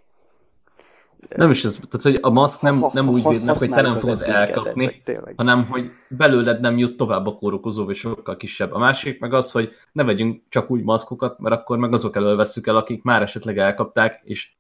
[1.36, 3.82] Nem is ez, tehát hogy a maszk nem, ha, nem úgy véd meg, hogy te
[3.82, 5.02] nem fogod elkapni,
[5.36, 8.72] hanem hogy belőled nem jut tovább a kórokozó, és sokkal kisebb.
[8.72, 12.36] A másik meg az, hogy ne vegyünk csak úgy maszkokat, mert akkor meg azok elől
[12.36, 14.54] veszük el, akik már esetleg elkapták, és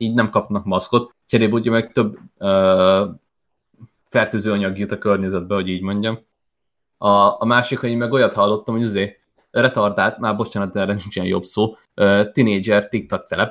[0.00, 3.08] így nem kapnak maszkot, cserébe ugye meg több uh,
[4.08, 6.18] fertőző anyag jut a környezetbe, hogy így mondjam.
[6.98, 7.08] A,
[7.42, 9.18] a másik, hogy én meg olyat hallottam, hogy azért
[9.50, 13.50] retardált, már bocsánat, erre nincs ilyen jobb szó, uh, tinédzser, TikTok celeb,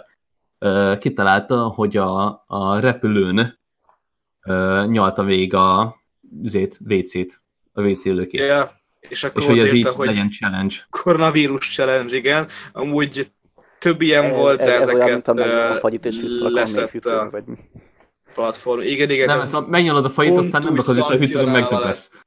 [0.60, 3.60] uh, kitalálta, hogy a, a repülőn
[4.46, 5.96] uh, nyalta végig a
[6.44, 7.42] zét, WC-t,
[7.74, 8.42] a WC ülőkét.
[8.42, 8.70] Yeah.
[9.00, 10.76] És akkor és hogy ez így hogy legyen challenge.
[10.90, 12.48] Koronavírus challenge, igen.
[12.72, 13.32] Amúgy
[13.80, 17.30] több ilyen ez, volt, de ez, ezeket olyan, mint a fagyit és visszarakom még hűtőn,
[17.30, 17.58] vagy mi.
[18.34, 18.82] Platform.
[18.82, 19.28] Igen, igen.
[19.28, 22.24] Nem, ez a, megnyalod a fagyit, aztán nem akarod vissza hűtőn, megdöglesz.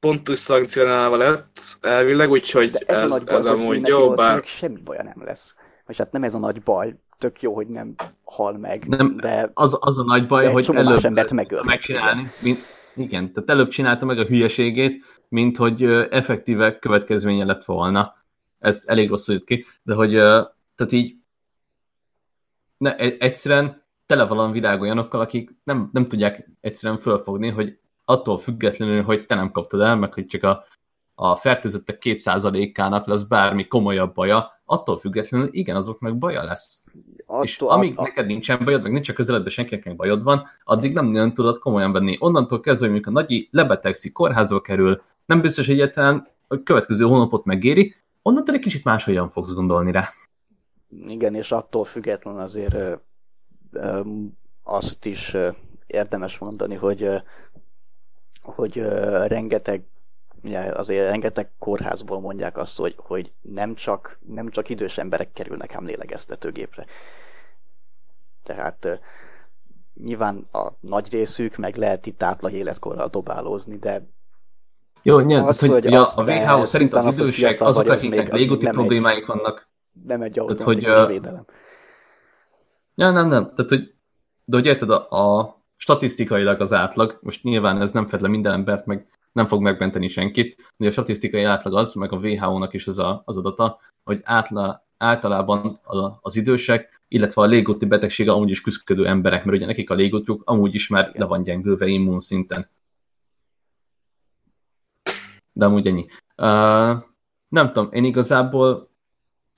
[0.00, 4.42] Pontos szankcionálva lett elvileg, úgyhogy ez, ez, a ez amúgy jó, bár...
[4.44, 5.54] Semmi baja nem lesz.
[5.86, 7.94] Vagy hát nem ez a nagy baj, tök jó, hogy nem
[8.24, 9.50] hal meg, nem, de...
[9.54, 11.32] Az, az a nagy baj, hogy előbb embert
[11.64, 12.30] megcsinálni.
[12.40, 12.58] Mint,
[12.96, 18.14] igen, tehát előbb csinálta meg a hülyeségét, mint hogy effektíve következménye lett volna
[18.62, 20.10] ez elég rosszul jött ki, de hogy
[20.74, 21.16] tehát így
[22.76, 28.38] ne, e, egyszerűen tele van világ olyanokkal, akik nem, nem tudják egyszerűen fölfogni, hogy attól
[28.38, 30.64] függetlenül, hogy te nem kaptad el, meg hogy csak a,
[31.14, 36.84] a fertőzöttek kétszázalékának lesz bármi komolyabb baja, attól függetlenül igen, azok meg baja lesz.
[37.26, 38.02] Attól, és amíg a...
[38.02, 41.92] neked nincsen bajod, meg nincs a közeledben senkinek bajod van, addig nem nagyon tudod komolyan
[41.92, 42.16] venni.
[42.18, 47.44] Onnantól kezdve, hogy a nagyi lebetegszik, kórházba kerül, nem biztos, hogy egyáltalán a következő hónapot
[47.44, 50.08] megéri, onnantól egy kicsit máshogyan fogsz gondolni rá.
[51.06, 52.94] Igen, és attól független azért ö,
[53.72, 54.00] ö,
[54.62, 55.50] azt is ö,
[55.86, 57.16] érdemes mondani, hogy ö,
[58.42, 59.84] hogy ö, rengeteg
[60.42, 65.74] ugye azért rengeteg kórházból mondják azt, hogy, hogy nem, csak, nem csak idős emberek kerülnek
[65.74, 66.86] ám lélegeztetőgépre.
[68.42, 68.94] Tehát ö,
[69.94, 74.06] nyilván a nagy részük meg lehet itt átlag életkorral dobálózni, de
[75.02, 78.66] jó, nyilván, az, hogy, hogy a, a WHO szerint az idősek az, azok, akiknek légúti
[78.66, 79.68] problémáik vannak.
[80.06, 81.44] Nem egy automatikus hogy, védelem.
[82.94, 83.52] Ja, nem, nem.
[83.54, 83.94] Tehát, hogy,
[84.44, 88.52] de hogy érted, a, a statisztikailag az átlag, most nyilván ez nem fed le minden
[88.52, 92.86] embert, meg nem fog megmenteni senkit, de a statisztikai átlag az, meg a WHO-nak is
[92.86, 95.80] az a, az adata, hogy átla, általában
[96.20, 100.42] az idősek, illetve a légúti betegsége amúgy is küzdködő emberek, mert ugye nekik a légútjuk
[100.44, 102.68] amúgy is már le van gyengülve immunszinten
[105.52, 106.06] de amúgy ennyi.
[106.36, 107.02] Uh,
[107.48, 108.90] nem tudom, én igazából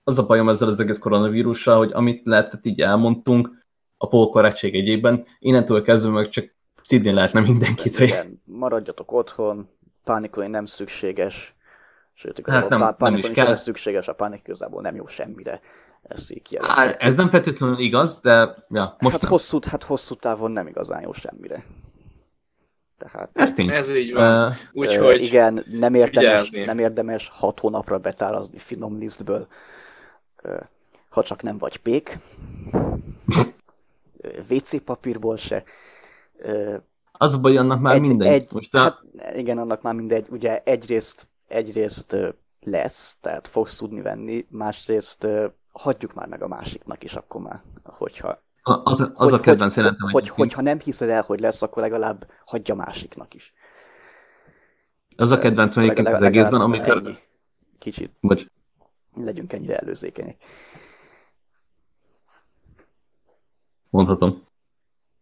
[0.05, 3.63] az a bajom ezzel az egész koronavírussal, hogy amit lehetett így elmondtunk,
[3.97, 7.97] a polkorrektség egyében, innentől kezdve meg csak szidni lehetne mindenkit.
[7.97, 8.09] Hogy...
[8.09, 9.69] Igen, maradjatok otthon,
[10.05, 11.55] pánikolni nem szükséges,
[12.15, 13.47] sőt, hát nem, pá- nem is kell.
[13.47, 15.61] Nem szükséges, a pánik igazából nem jó semmire.
[16.03, 18.31] Ezt így Á, ez nem feltétlenül igaz, de
[18.69, 19.31] ja, most hát, nem.
[19.31, 21.65] hosszú, hát hosszú távon nem igazán jó semmire.
[23.13, 23.71] Tehát, ez tény.
[23.71, 24.47] Ez így van.
[24.47, 29.47] Uh, Úgyhogy igen, nem érdemes, nem érdemes hat hónapra betárazni finom lisztből,
[31.09, 32.19] ha csak nem vagy pék.
[34.49, 35.63] WC papírból se.
[37.13, 38.29] Az a baj, annak már egy, mindegy.
[38.33, 38.79] Egy, Most a...
[38.79, 39.01] hát,
[39.35, 40.27] igen, annak már mindegy.
[40.31, 42.17] Ugye egyrészt, egyrészt
[42.61, 45.27] lesz, tehát fogsz tudni venni, másrészt
[45.73, 50.29] hagyjuk már meg a másiknak is akkor már, hogyha Az, az a kedvenc jelentem hogy,
[50.29, 53.55] hogy, ha nem hiszed el, hogy lesz, akkor legalább hagyja másiknak is.
[55.17, 56.97] Az a kedvenc egyébként az egészben, amikor...
[56.97, 57.19] ennyi.
[57.79, 58.51] Kicsit Vagy,
[59.15, 60.37] legyünk ennyire előzékenyek.
[63.95, 64.43] mondhatom.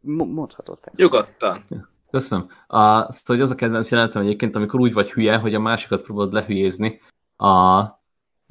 [0.00, 0.92] Mondhatod fel.
[0.96, 1.64] Nyugodtan.
[2.10, 2.48] Köszönöm.
[2.66, 6.02] A, szóval, hogy az a kedvenc jelenetem egyébként, amikor úgy vagy hülye, hogy a másikat
[6.02, 7.00] próbálod lehülyézni.
[7.36, 7.82] A,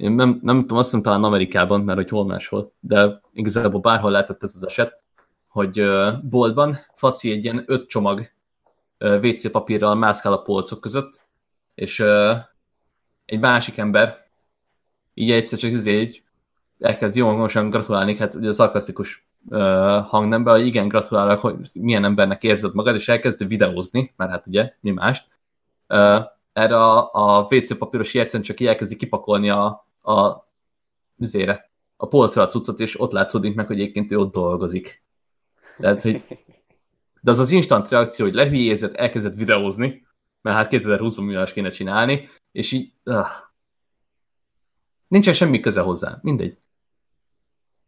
[0.02, 4.10] én nem, nem tudom, azt hiszem talán Amerikában, mert hogy hol máshol, de igazából bárhol
[4.10, 5.02] lehetett ez az eset,
[5.48, 5.82] hogy
[6.22, 8.30] boltban faszi egy ilyen öt csomag
[8.98, 11.20] WC papírral mászkál a polcok között,
[11.74, 12.04] és
[13.24, 14.16] egy másik ember
[15.14, 16.22] így egyszer csak izé így
[16.78, 22.04] elkezd jó hangosan gratulálni, hát ugye a szarkasztikus ö, hangnemben, hogy igen, gratulálok, hogy milyen
[22.04, 25.26] embernek érzed magad, és elkezd videózni, mert hát ugye, mi mást.
[26.52, 30.48] Erre a, a WC papíros jegyszerűen csak elkezdi kipakolni a, a
[31.18, 35.02] üzére, a polcra a cuccot, és ott látszódik meg, hogy egyébként ő ott dolgozik.
[35.78, 36.24] Tehát, hogy
[37.20, 40.06] de az az instant reakció, hogy lehülyézett, elkezdett videózni,
[40.40, 42.92] mert hát 2020-ban mi kéne csinálni, és így...
[43.04, 43.28] Ah,
[45.08, 46.58] nincsen semmi köze hozzá, mindegy.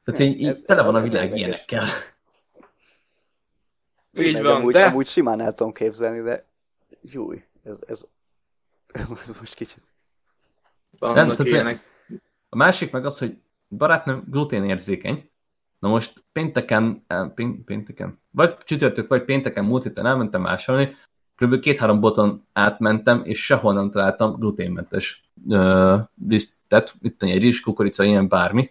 [0.05, 1.85] Tehát így, így Ez- tele van a világ ilyenekkel.
[4.13, 6.47] Így van, amúgy, de amúgy simán el tudom képzelni, de
[7.01, 8.07] júj, ez, ez,
[8.93, 9.09] ez
[9.41, 9.83] most kicsit.
[10.99, 11.94] vannak Nem, ilyenek.
[12.55, 13.39] A másik meg az, hogy
[13.69, 15.31] barátnőm gluténérzékeny.
[15.79, 20.97] Na most pénteken, eh, pént, pénteken, vagy csütörtök, vagy pénteken múlt héten elmentem vásárolni,
[21.37, 21.59] kb.
[21.59, 25.31] két-három boton átmentem, és sehol nem találtam gluténmentes
[26.29, 28.71] lisztet, itt egy rizs, kukorica, ilyen bármi,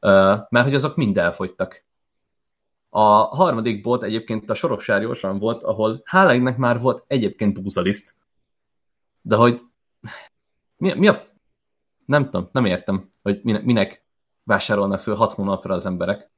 [0.00, 0.10] uh,
[0.48, 1.84] mert hogy azok mind elfogytak.
[2.88, 8.14] A harmadik bolt egyébként a Soroksáriósan volt, ahol hála már volt egyébként búzaliszt.
[9.20, 9.60] De hogy
[10.76, 11.18] mi, mi a
[12.12, 14.04] nem tudom, nem értem, hogy minek, minek
[14.44, 16.30] vásárolnak föl hat hónapra az emberek.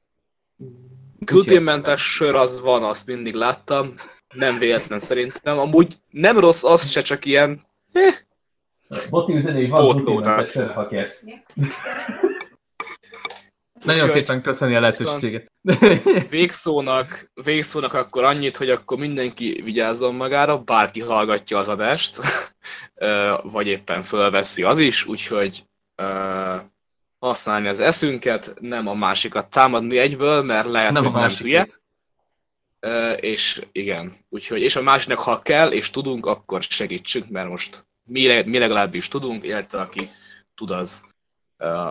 [1.19, 3.95] Gluténmentes sör az van, azt mindig láttam.
[4.35, 5.59] Nem véletlen szerintem.
[5.59, 7.61] Amúgy nem rossz az se, csak ilyen...
[7.93, 8.15] Eh,
[9.11, 10.05] Botni üzenői van Pótlódás.
[10.05, 11.25] gluténmentes sör, ha kérsz.
[13.85, 15.53] Nagyon szépen köszöni a lehetőséget.
[16.31, 22.19] végszónak, végszónak akkor annyit, hogy akkor mindenki vigyázzon magára, bárki hallgatja az adást,
[23.43, 25.65] vagy éppen fölveszi az is, úgyhogy
[27.25, 31.67] használni az eszünket, nem a másikat támadni egyből, mert lehet, nem a hogy nem hülye.
[33.21, 38.43] és igen, úgyhogy, és a másiknak, ha kell, és tudunk, akkor segítsünk, mert most mi,
[38.43, 40.11] mi legalábbis tudunk, illetve aki
[40.55, 41.03] tud, az,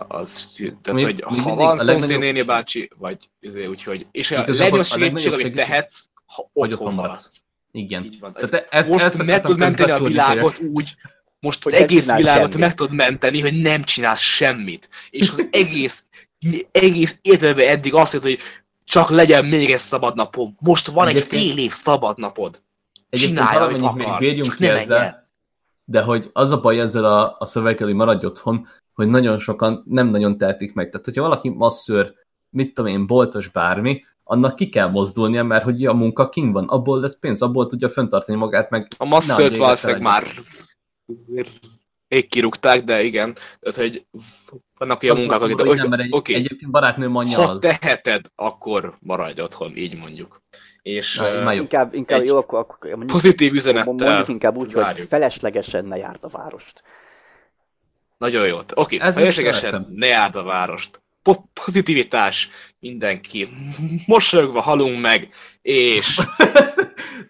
[0.08, 4.30] az tehát, Mi- hogy mi ha van a szomszéd néni bácsi, vagy izé, úgyhogy, és
[4.30, 7.20] a legnagyobb a segítség, amit tehetsz, ha otthon maradsz.
[7.20, 7.42] maradsz.
[7.72, 8.04] Igen.
[8.04, 8.32] Így van.
[8.32, 10.96] Tehát ezt, most ezt meg tudod menteni a világot úgy,
[11.44, 12.56] most Hogy az egész világot semmit.
[12.66, 14.88] meg tudod menteni, hogy nem csinálsz semmit.
[15.10, 16.04] És az egész,
[16.72, 18.38] egész életben eddig azt mondta, hogy
[18.84, 20.56] csak legyen még egy szabad napom.
[20.60, 22.62] Most van egy Egyébként- fél év szabad napod.
[23.10, 25.28] Egyébként Csinálj, amit még akarsz, bírjunk csak ne ezzel, el.
[25.84, 29.82] de hogy az a baj ezzel a, a szöveggel, hogy maradj otthon, hogy nagyon sokan
[29.88, 30.88] nem nagyon tehetik meg.
[30.90, 32.14] Tehát, hogyha valaki masszőr,
[32.50, 36.68] mit tudom én, boltos bármi, annak ki kell mozdulnia, mert hogy a munka kin van,
[36.68, 40.22] abból lesz pénz, abból tudja föntartani magát, meg A masszört valószínűleg már
[42.08, 43.34] rég kirúgták, de igen.
[43.60, 44.06] Tehát, hogy
[44.78, 45.60] vannak ilyen munkák, akik...
[45.60, 47.60] hogy mert egy, Oké, egyébként barátnőm anyja ha az.
[47.60, 50.42] teheted, akkor maradj otthon, így mondjuk.
[50.82, 51.60] És Na, jó.
[51.60, 55.08] Inkább, inkább jó, akkor, akkor mondjuk, pozitív mondjuk üzenettel inkább úgy, hogy zárjuk.
[55.08, 56.82] feleslegesen ne járd a várost.
[58.18, 58.58] Nagyon jó.
[58.74, 61.02] Oké, Ez feleslegesen ne járd a várost.
[61.22, 62.48] Po- pozitivitás,
[62.78, 63.48] mindenki.
[64.06, 65.28] Mosolyogva halunk meg,
[65.64, 66.20] és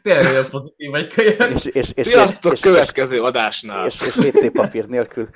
[0.03, 1.51] Tényleg olyan pozitív vagy kölyök.
[1.55, 3.87] És, és, és, sziasztok és, következő adásnál.
[3.87, 5.29] és, és, és WC papír nélkül.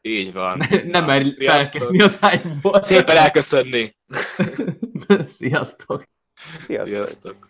[0.00, 0.62] Így van.
[0.84, 2.82] Nem merj felkelni az ágyból.
[2.82, 3.96] Szépen elköszönni.
[5.26, 6.04] Sziasztok.
[6.60, 6.86] Sziasztok!
[6.86, 7.49] Sziasztok.